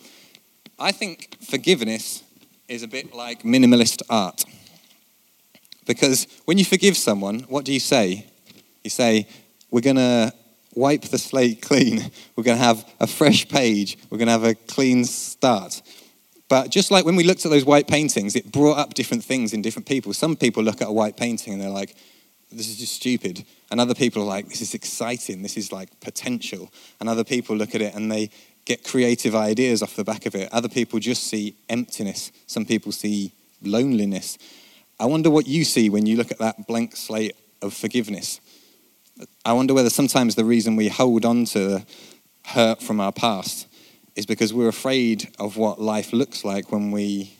I 0.77 0.91
think 0.91 1.37
forgiveness 1.41 2.23
is 2.67 2.83
a 2.83 2.87
bit 2.87 3.13
like 3.13 3.43
minimalist 3.43 4.01
art. 4.09 4.43
Because 5.85 6.27
when 6.45 6.57
you 6.57 6.65
forgive 6.65 6.95
someone, 6.95 7.41
what 7.41 7.65
do 7.65 7.73
you 7.73 7.79
say? 7.79 8.27
You 8.83 8.89
say, 8.89 9.27
we're 9.71 9.81
going 9.81 9.95
to 9.95 10.31
wipe 10.75 11.01
the 11.03 11.17
slate 11.17 11.61
clean. 11.61 12.11
We're 12.35 12.43
going 12.43 12.57
to 12.57 12.63
have 12.63 12.87
a 12.99 13.07
fresh 13.07 13.47
page. 13.49 13.97
We're 14.09 14.17
going 14.17 14.27
to 14.27 14.31
have 14.31 14.43
a 14.43 14.55
clean 14.55 15.03
start. 15.03 15.81
But 16.47 16.69
just 16.69 16.89
like 16.89 17.05
when 17.05 17.15
we 17.15 17.23
looked 17.23 17.45
at 17.45 17.51
those 17.51 17.65
white 17.65 17.87
paintings, 17.87 18.35
it 18.35 18.51
brought 18.51 18.77
up 18.77 18.93
different 18.93 19.23
things 19.23 19.53
in 19.53 19.61
different 19.61 19.87
people. 19.87 20.13
Some 20.13 20.35
people 20.35 20.63
look 20.63 20.81
at 20.81 20.87
a 20.87 20.91
white 20.91 21.17
painting 21.17 21.53
and 21.53 21.61
they're 21.61 21.69
like, 21.69 21.95
this 22.51 22.69
is 22.69 22.77
just 22.77 22.93
stupid. 22.93 23.45
And 23.71 23.79
other 23.79 23.93
people 23.93 24.23
are 24.23 24.25
like, 24.25 24.47
this 24.47 24.61
is 24.61 24.73
exciting. 24.73 25.41
This 25.41 25.57
is 25.57 25.71
like 25.71 25.99
potential. 25.99 26.71
And 26.99 27.07
other 27.07 27.23
people 27.23 27.55
look 27.55 27.75
at 27.75 27.81
it 27.81 27.93
and 27.93 28.11
they 28.11 28.31
get 28.65 28.83
creative 28.83 29.35
ideas 29.35 29.81
off 29.83 29.95
the 29.95 30.03
back 30.03 30.25
of 30.25 30.35
it. 30.35 30.49
Other 30.51 30.69
people 30.69 30.99
just 30.99 31.23
see 31.23 31.55
emptiness. 31.69 32.31
Some 32.47 32.65
people 32.65 32.91
see 32.91 33.33
loneliness. 33.61 34.37
I 34.99 35.05
wonder 35.05 35.29
what 35.29 35.47
you 35.47 35.63
see 35.63 35.89
when 35.89 36.05
you 36.05 36.17
look 36.17 36.31
at 36.31 36.39
that 36.39 36.67
blank 36.67 36.95
slate 36.95 37.35
of 37.61 37.73
forgiveness. 37.73 38.41
I 39.45 39.53
wonder 39.53 39.73
whether 39.73 39.89
sometimes 39.89 40.35
the 40.35 40.45
reason 40.45 40.75
we 40.75 40.87
hold 40.87 41.25
on 41.25 41.45
to 41.45 41.85
hurt 42.45 42.81
from 42.81 42.99
our 42.99 43.11
past 43.11 43.67
is 44.15 44.25
because 44.25 44.53
we're 44.53 44.69
afraid 44.69 45.29
of 45.39 45.55
what 45.55 45.79
life 45.79 46.13
looks 46.13 46.43
like 46.43 46.71
when 46.71 46.91
we, 46.91 47.37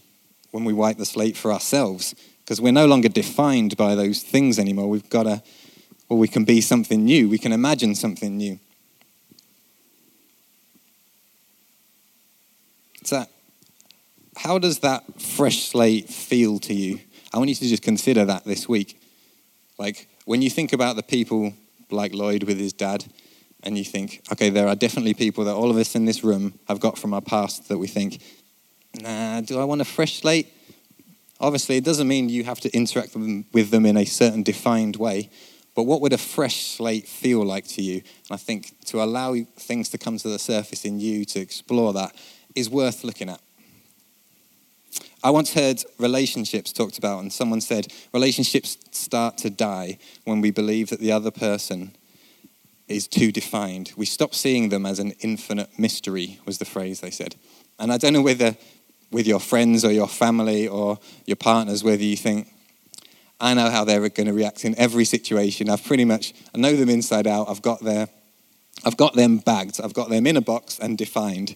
when 0.52 0.64
we 0.66 0.74
wipe 0.74 0.98
the 0.98 1.06
slate 1.06 1.36
for 1.36 1.52
ourselves. 1.52 2.16
Because 2.50 2.62
we're 2.62 2.72
no 2.72 2.88
longer 2.88 3.10
defined 3.10 3.78
by 3.78 3.94
those 3.94 4.24
things 4.24 4.58
anymore. 4.58 4.90
We've 4.90 5.08
got 5.08 5.24
to, 5.24 5.44
well, 6.10 6.18
we 6.18 6.28
can 6.28 6.46
be 6.46 6.62
something 6.62 7.06
new. 7.06 7.30
We 7.30 7.38
can 7.38 7.52
imagine 7.52 7.94
something 7.94 8.36
new. 8.36 8.60
So, 13.04 13.24
how 14.36 14.58
does 14.58 14.80
that 14.80 15.22
fresh 15.22 15.66
slate 15.66 16.10
feel 16.10 16.58
to 16.62 16.74
you? 16.74 17.02
I 17.32 17.38
want 17.38 17.50
you 17.50 17.56
to 17.56 17.68
just 17.68 17.84
consider 17.84 18.26
that 18.26 18.46
this 18.46 18.68
week. 18.68 19.00
Like, 19.78 20.08
when 20.26 20.42
you 20.42 20.50
think 20.50 20.74
about 20.74 20.96
the 20.96 21.04
people 21.04 21.54
like 21.92 22.16
Lloyd 22.16 22.42
with 22.46 22.58
his 22.58 22.74
dad, 22.74 23.06
and 23.62 23.78
you 23.78 23.84
think, 23.84 24.24
okay, 24.32 24.50
there 24.50 24.68
are 24.68 24.76
definitely 24.76 25.14
people 25.14 25.44
that 25.44 25.54
all 25.54 25.70
of 25.70 25.78
us 25.78 25.94
in 25.94 26.06
this 26.06 26.24
room 26.24 26.58
have 26.68 26.80
got 26.80 26.98
from 26.98 27.14
our 27.14 27.22
past 27.22 27.70
that 27.70 27.78
we 27.78 27.86
think, 27.86 28.24
nah, 29.00 29.40
do 29.42 29.60
I 29.60 29.66
want 29.66 29.82
a 29.82 29.86
fresh 29.86 30.22
slate? 30.22 30.52
Obviously, 31.40 31.78
it 31.78 31.84
doesn't 31.84 32.08
mean 32.08 32.30
you 32.30 32.44
have 32.44 32.60
to 32.62 32.76
interact 32.76 33.16
with 33.16 33.72
them 33.72 33.86
in 33.86 33.96
a 33.96 34.06
certain 34.06 34.44
defined 34.44 34.98
way, 34.98 35.30
but 35.76 35.84
what 35.84 36.02
would 36.02 36.14
a 36.14 36.18
fresh 36.18 36.66
slate 36.66 37.08
feel 37.08 37.46
like 37.46 37.68
to 37.70 37.82
you? 37.82 37.96
And 37.96 38.32
I 38.32 38.38
think 38.38 38.76
to 38.86 39.02
allow 39.02 39.36
things 39.58 39.90
to 39.90 39.98
come 39.98 40.18
to 40.18 40.28
the 40.28 40.40
surface 40.40 40.84
in 40.84 41.00
you 41.00 41.24
to 41.26 41.40
explore 41.40 41.94
that 41.94 42.14
is 42.56 42.70
worth 42.70 43.04
looking 43.04 43.30
at. 43.30 43.40
I 45.24 45.32
once 45.32 45.54
heard 45.54 45.84
relationships 45.98 46.74
talked 46.74 46.98
about, 46.98 47.20
and 47.20 47.32
someone 47.32 47.62
said 47.62 47.88
relationships 48.14 48.78
start 48.92 49.38
to 49.40 49.50
die 49.50 50.00
when 50.24 50.42
we 50.42 50.52
believe 50.52 50.90
that 50.90 51.00
the 51.00 51.12
other 51.12 51.32
person 51.32 51.96
is 52.88 53.08
too 53.08 53.32
defined. 53.32 53.92
We 53.96 54.06
stop 54.06 54.34
seeing 54.34 54.70
them 54.70 54.86
as 54.86 55.00
an 55.00 55.12
infinite 55.20 55.78
mystery, 55.78 56.40
was 56.46 56.58
the 56.58 56.66
phrase 56.66 57.02
they 57.02 57.12
said. 57.12 57.36
And 57.78 57.92
I 57.94 57.98
don't 57.98 58.14
know 58.14 58.22
whether 58.22 58.58
with 59.12 59.28
your 59.28 59.40
friends 59.40 59.84
or 59.84 59.92
your 59.92 60.08
family 60.08 60.68
or 60.68 61.00
your 61.26 61.36
partners, 61.36 61.84
whether 61.84 62.04
you 62.04 62.16
think, 62.16 62.48
I 63.40 63.54
know 63.54 63.70
how 63.70 63.86
they're 63.86 64.08
going 64.10 64.28
to 64.28 64.34
react 64.34 64.66
in 64.66 64.78
every 64.78 65.06
situation. 65.06 65.70
I've 65.70 65.84
pretty 65.84 66.06
much, 66.06 66.34
I 66.54 66.58
know 66.58 66.76
them 66.76 66.90
inside 66.90 67.26
out. 67.26 67.50
I've 67.50 67.62
got 67.62 67.82
their, 67.82 68.10
I've 68.86 68.98
got 68.98 69.16
them 69.16 69.38
bagged. 69.38 69.80
I've 69.82 69.94
got 69.94 70.10
them 70.10 70.28
in 70.28 70.38
a 70.38 70.42
box 70.42 70.78
and 70.80 70.98
defined. 70.98 71.56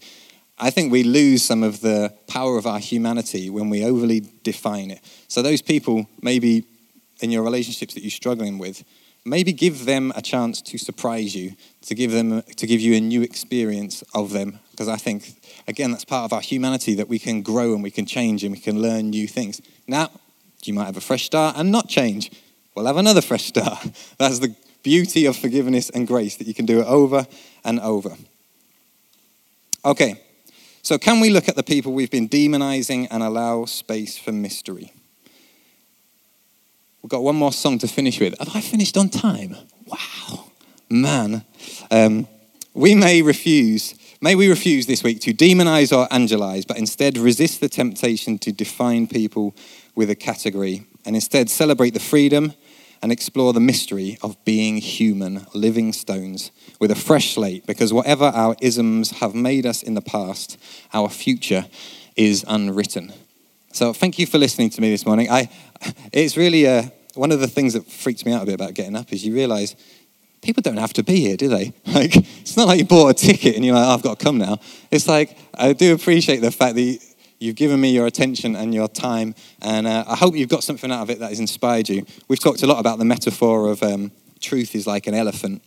I 0.58 0.70
think 0.70 0.92
we 0.92 1.04
lose 1.04 1.44
some 1.44 1.63
of 1.63 1.82
the 1.82 2.13
power 2.28 2.58
of 2.58 2.66
our 2.66 2.80
humanity 2.80 3.50
when 3.50 3.70
we 3.70 3.84
overly 3.84 4.22
define 4.44 4.92
it. 4.92 5.02
So 5.28 5.42
those 5.42 5.62
people, 5.62 6.08
maybe 6.22 6.66
in 7.22 7.32
your 7.32 7.44
relationships 7.44 7.94
that 7.96 8.02
you're 8.02 8.12
struggling 8.12 8.58
with, 8.58 8.84
maybe 9.26 9.54
give 9.54 9.86
them 9.86 10.12
a 10.16 10.22
chance 10.22 10.62
to 10.62 10.78
surprise 10.78 11.36
you, 11.36 11.54
to 11.82 11.96
give 11.96 12.12
them 12.12 12.42
to 12.44 12.68
give 12.68 12.82
you 12.82 12.96
a 12.96 13.00
new 13.00 13.22
experience 13.22 14.04
of 14.13 14.32
them. 14.32 14.60
Because 14.84 15.00
I 15.00 15.02
think, 15.02 15.41
again, 15.65 15.91
that's 15.91 16.04
part 16.04 16.26
of 16.26 16.34
our 16.34 16.41
humanity 16.41 16.93
that 16.96 17.08
we 17.08 17.17
can 17.17 17.41
grow 17.41 17.74
and 17.74 17.82
we 17.82 17.89
can 17.89 18.06
change 18.06 18.43
and 18.43 18.54
we 18.54 18.60
can 18.60 18.82
learn 18.82 19.12
new 19.12 19.30
things. 19.30 19.62
Now, 19.88 20.12
you 20.65 20.74
might 20.74 20.88
have 20.88 20.98
a 20.98 21.02
fresh 21.02 21.24
start 21.24 21.56
and 21.58 21.72
not 21.72 21.88
change. 21.88 22.32
We'll 22.76 22.88
have 22.88 22.98
another 22.98 23.22
fresh 23.22 23.46
start. 23.46 23.80
That's 24.17 24.39
the 24.39 24.54
beauty 24.84 25.26
of 25.26 25.38
forgiveness 25.38 25.89
and 25.89 26.06
grace 26.06 26.36
that 26.36 26.48
you 26.48 26.54
can 26.54 26.65
do 26.65 26.82
it 26.82 26.86
over 26.86 27.26
and 27.63 27.80
over. 27.80 28.17
Okay, 29.86 30.22
so 30.82 30.98
can 30.98 31.22
we 31.22 31.30
look 31.30 31.48
at 31.48 31.56
the 31.56 31.63
people 31.63 31.93
we've 31.93 32.12
been 32.12 32.28
demonizing 32.28 33.08
and 33.10 33.24
allow 33.24 33.63
space 33.63 34.17
for 34.17 34.34
mystery? 34.34 34.91
We've 37.02 37.10
got 37.10 37.24
one 37.24 37.38
more 37.38 37.54
song 37.54 37.80
to 37.80 37.88
finish 37.88 38.19
with. 38.19 38.38
Have 38.38 38.54
I 38.54 38.60
finished 38.60 38.98
on 38.98 39.08
time? 39.08 39.56
Wow, 39.86 40.48
man. 40.89 41.46
Um, 41.89 42.28
we 42.74 42.96
may 42.96 43.22
refuse, 43.22 43.93
may 44.23 44.36
we 44.36 44.47
refuse 44.47 44.86
this 44.86 45.03
week 45.03 45.19
to 45.19 45.33
demonize 45.33 45.91
or 45.91 46.07
angelize, 46.07 46.65
but 46.65 46.77
instead 46.77 47.17
resist 47.17 47.59
the 47.59 47.67
temptation 47.67 48.39
to 48.39 48.53
define 48.53 49.05
people 49.05 49.53
with 49.95 50.09
a 50.09 50.15
category 50.15 50.88
and 51.05 51.13
instead 51.13 51.49
celebrate 51.49 51.89
the 51.89 51.99
freedom 51.99 52.53
and 53.01 53.12
explore 53.12 53.51
the 53.51 53.59
mystery 53.59 54.17
of 54.21 54.41
being 54.45 54.77
human, 54.77 55.45
living 55.53 55.91
stones 55.91 56.51
with 56.79 56.89
a 56.89 56.95
fresh 56.95 57.33
slate, 57.33 57.65
because 57.65 57.91
whatever 57.91 58.23
our 58.23 58.55
isms 58.62 59.12
have 59.19 59.36
made 59.36 59.65
us 59.65 59.83
in 59.83 59.93
the 59.93 60.01
past, 60.01 60.57
our 60.93 61.09
future 61.09 61.65
is 62.15 62.45
unwritten. 62.47 63.12
So 63.73 63.91
thank 63.91 64.17
you 64.19 64.25
for 64.25 64.38
listening 64.38 64.69
to 64.69 64.79
me 64.79 64.89
this 64.89 65.05
morning. 65.05 65.29
I, 65.29 65.49
it's 66.13 66.38
really 66.38 66.65
uh, 66.65 66.83
one 67.15 67.33
of 67.33 67.41
the 67.41 67.47
things 67.49 67.73
that 67.73 67.91
freaks 67.91 68.25
me 68.25 68.31
out 68.31 68.43
a 68.43 68.45
bit 68.45 68.55
about 68.55 68.73
getting 68.73 68.95
up 68.95 69.12
is 69.12 69.25
you 69.25 69.33
realize 69.33 69.75
people 70.43 70.62
don't 70.62 70.77
have 70.77 70.93
to 70.93 71.03
be 71.03 71.21
here, 71.21 71.38
do 71.38 71.47
they? 71.47 71.73
Like, 71.93 72.15
it's 72.15 72.58
not 72.58 72.67
like 72.67 72.79
you 72.79 72.86
bought 72.86 73.10
a 73.10 73.13
ticket 73.13 73.56
and 73.56 73.63
you're 73.63 73.75
like, 73.75 73.86
oh, 73.86 73.93
I've 73.93 74.01
got 74.01 74.17
to 74.17 74.25
come 74.25 74.39
now. 74.39 74.58
It's 74.89 75.08
like, 75.08 75.38
I 75.53 75.73
do 75.73 75.93
appreciate 75.93 76.38
the 76.38 76.51
fact 76.51 76.75
that 76.75 76.99
you've 77.39 77.56
given 77.56 77.79
me 77.79 77.91
your 77.91 78.08
attention 78.08 78.56
and 78.56 78.73
your 78.73 78.88
time, 78.88 79.36
and 79.62 79.86
uh, 79.86 80.03
I 80.08 80.15
hope 80.15 80.36
you've 80.36 80.49
got 80.49 80.63
something 80.63 80.91
out 80.91 81.03
of 81.03 81.10
it 81.10 81.19
that 81.19 81.29
has 81.29 81.39
inspired 81.39 81.88
you. 81.88 82.06
We've 82.27 82.39
talked 82.39 82.63
a 82.63 82.67
lot 82.67 82.79
about 82.79 82.97
the 82.97 83.06
metaphor 83.06 83.69
of 83.69 83.84
um, 83.84 84.12
truth 84.41 84.73
is 84.73 84.88
like 84.88 85.06
an 85.06 85.13
elephant, 85.13 85.62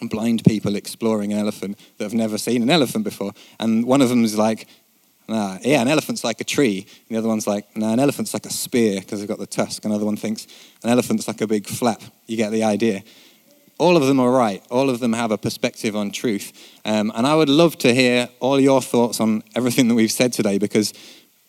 blind 0.00 0.42
people 0.44 0.74
exploring 0.74 1.32
an 1.32 1.38
elephant 1.38 1.78
that 1.98 2.04
have 2.04 2.14
never 2.14 2.38
seen 2.38 2.62
an 2.62 2.70
elephant 2.70 3.04
before. 3.04 3.32
And 3.60 3.84
one 3.84 4.00
of 4.02 4.08
them 4.08 4.24
is 4.24 4.36
like, 4.36 4.66
Nah, 5.28 5.58
yeah, 5.62 5.80
an 5.80 5.88
elephant's 5.88 6.24
like 6.24 6.40
a 6.40 6.44
tree. 6.44 6.86
And 7.08 7.14
the 7.14 7.18
other 7.18 7.28
one's 7.28 7.46
like, 7.46 7.76
nah, 7.76 7.92
an 7.92 8.00
elephant's 8.00 8.34
like 8.34 8.44
a 8.44 8.50
spear 8.50 9.00
because 9.00 9.20
they've 9.20 9.28
got 9.28 9.38
the 9.38 9.46
tusk. 9.46 9.84
Another 9.84 10.04
one 10.04 10.16
thinks 10.16 10.46
an 10.82 10.90
elephant's 10.90 11.28
like 11.28 11.40
a 11.40 11.46
big 11.46 11.66
flap. 11.66 12.02
You 12.26 12.36
get 12.36 12.50
the 12.50 12.64
idea. 12.64 13.02
All 13.82 13.96
of 13.96 14.06
them 14.06 14.20
are 14.20 14.30
right. 14.30 14.62
All 14.70 14.88
of 14.90 15.00
them 15.00 15.12
have 15.12 15.32
a 15.32 15.36
perspective 15.36 15.96
on 15.96 16.12
truth. 16.12 16.52
Um, 16.84 17.10
and 17.16 17.26
I 17.26 17.34
would 17.34 17.48
love 17.48 17.76
to 17.78 17.92
hear 17.92 18.28
all 18.38 18.60
your 18.60 18.80
thoughts 18.80 19.18
on 19.18 19.42
everything 19.56 19.88
that 19.88 19.96
we've 19.96 20.12
said 20.12 20.32
today 20.32 20.56
because 20.58 20.94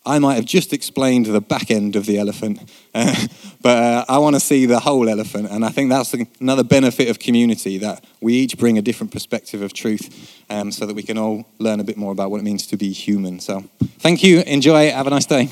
I 0.04 0.17
might 0.17 0.34
have 0.34 0.46
just 0.46 0.74
explained 0.74 1.28
the 1.28 1.41
back 1.41 1.69
end 1.69 1.96
of 1.96 2.08
the 2.08 2.17
elephant, 2.17 2.67
uh, 2.96 3.28
but 3.62 3.78
uh, 3.78 4.06
I 4.10 4.17
want 4.17 4.36
to 4.36 4.39
see 4.39 4.65
the 4.65 4.80
whole 4.80 5.08
elephant. 5.08 5.52
And 5.52 5.63
I 5.63 5.69
think 5.69 5.91
that's 5.91 6.15
another 6.41 6.63
benefit 6.63 7.08
of 7.08 7.19
community 7.19 7.78
that 7.78 8.04
we 8.19 8.34
each 8.34 8.58
bring 8.58 8.80
a 8.80 8.82
different 8.82 9.12
perspective 9.12 9.62
of 9.62 9.72
truth 9.72 10.43
um, 10.50 10.72
so 10.72 10.88
that 10.88 10.96
we 10.96 11.04
can 11.04 11.19
all 11.19 11.46
learn 11.60 11.80
a 11.80 11.84
bit 11.84 11.98
more 11.98 12.12
about 12.12 12.32
what 12.32 12.39
it 12.39 12.43
means 12.43 12.65
to 12.65 12.78
be 12.78 12.93
human. 12.93 13.41
So 13.41 13.65
thank 14.00 14.24
you. 14.24 14.41
Enjoy. 14.48 14.89
Have 14.89 15.06
a 15.06 15.12
nice 15.12 15.28
day. 15.28 15.50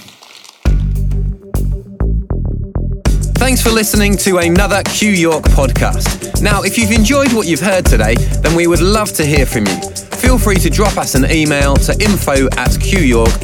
Thanks 3.51 3.63
for 3.63 3.71
listening 3.71 4.15
to 4.19 4.37
another 4.37 4.81
Q 4.83 5.11
York 5.11 5.43
podcast. 5.43 6.41
Now, 6.41 6.61
if 6.63 6.77
you've 6.77 6.91
enjoyed 6.91 7.33
what 7.33 7.47
you've 7.47 7.59
heard 7.59 7.85
today, 7.85 8.15
then 8.15 8.55
we 8.55 8.65
would 8.65 8.79
love 8.79 9.11
to 9.15 9.25
hear 9.25 9.45
from 9.45 9.67
you. 9.67 9.77
Feel 10.23 10.37
free 10.39 10.55
to 10.55 10.69
drop 10.69 10.97
us 10.97 11.15
an 11.15 11.29
email 11.29 11.75
to 11.75 11.91
info 12.01 12.45
at 12.55 12.69
qyork.co.uk 12.79 13.35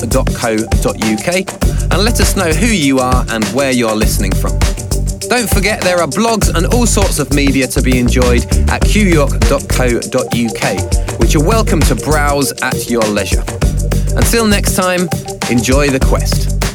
and 1.91 2.01
let 2.01 2.21
us 2.21 2.37
know 2.37 2.49
who 2.53 2.67
you 2.67 2.99
are 2.99 3.25
and 3.27 3.43
where 3.49 3.73
you're 3.73 3.97
listening 3.97 4.31
from. 4.31 4.57
Don't 5.27 5.49
forget 5.49 5.81
there 5.81 5.99
are 5.99 6.07
blogs 6.07 6.55
and 6.55 6.73
all 6.73 6.85
sorts 6.85 7.19
of 7.19 7.33
media 7.33 7.67
to 7.67 7.81
be 7.81 7.99
enjoyed 7.99 8.45
at 8.69 8.83
qyork.co.uk, 8.83 9.59
which 11.19 11.33
you're 11.33 11.45
welcome 11.45 11.81
to 11.81 11.95
browse 11.95 12.53
at 12.61 12.89
your 12.89 13.03
leisure. 13.03 13.43
Until 14.15 14.47
next 14.47 14.75
time, 14.77 15.09
enjoy 15.51 15.89
the 15.89 15.99
quest. 15.99 16.66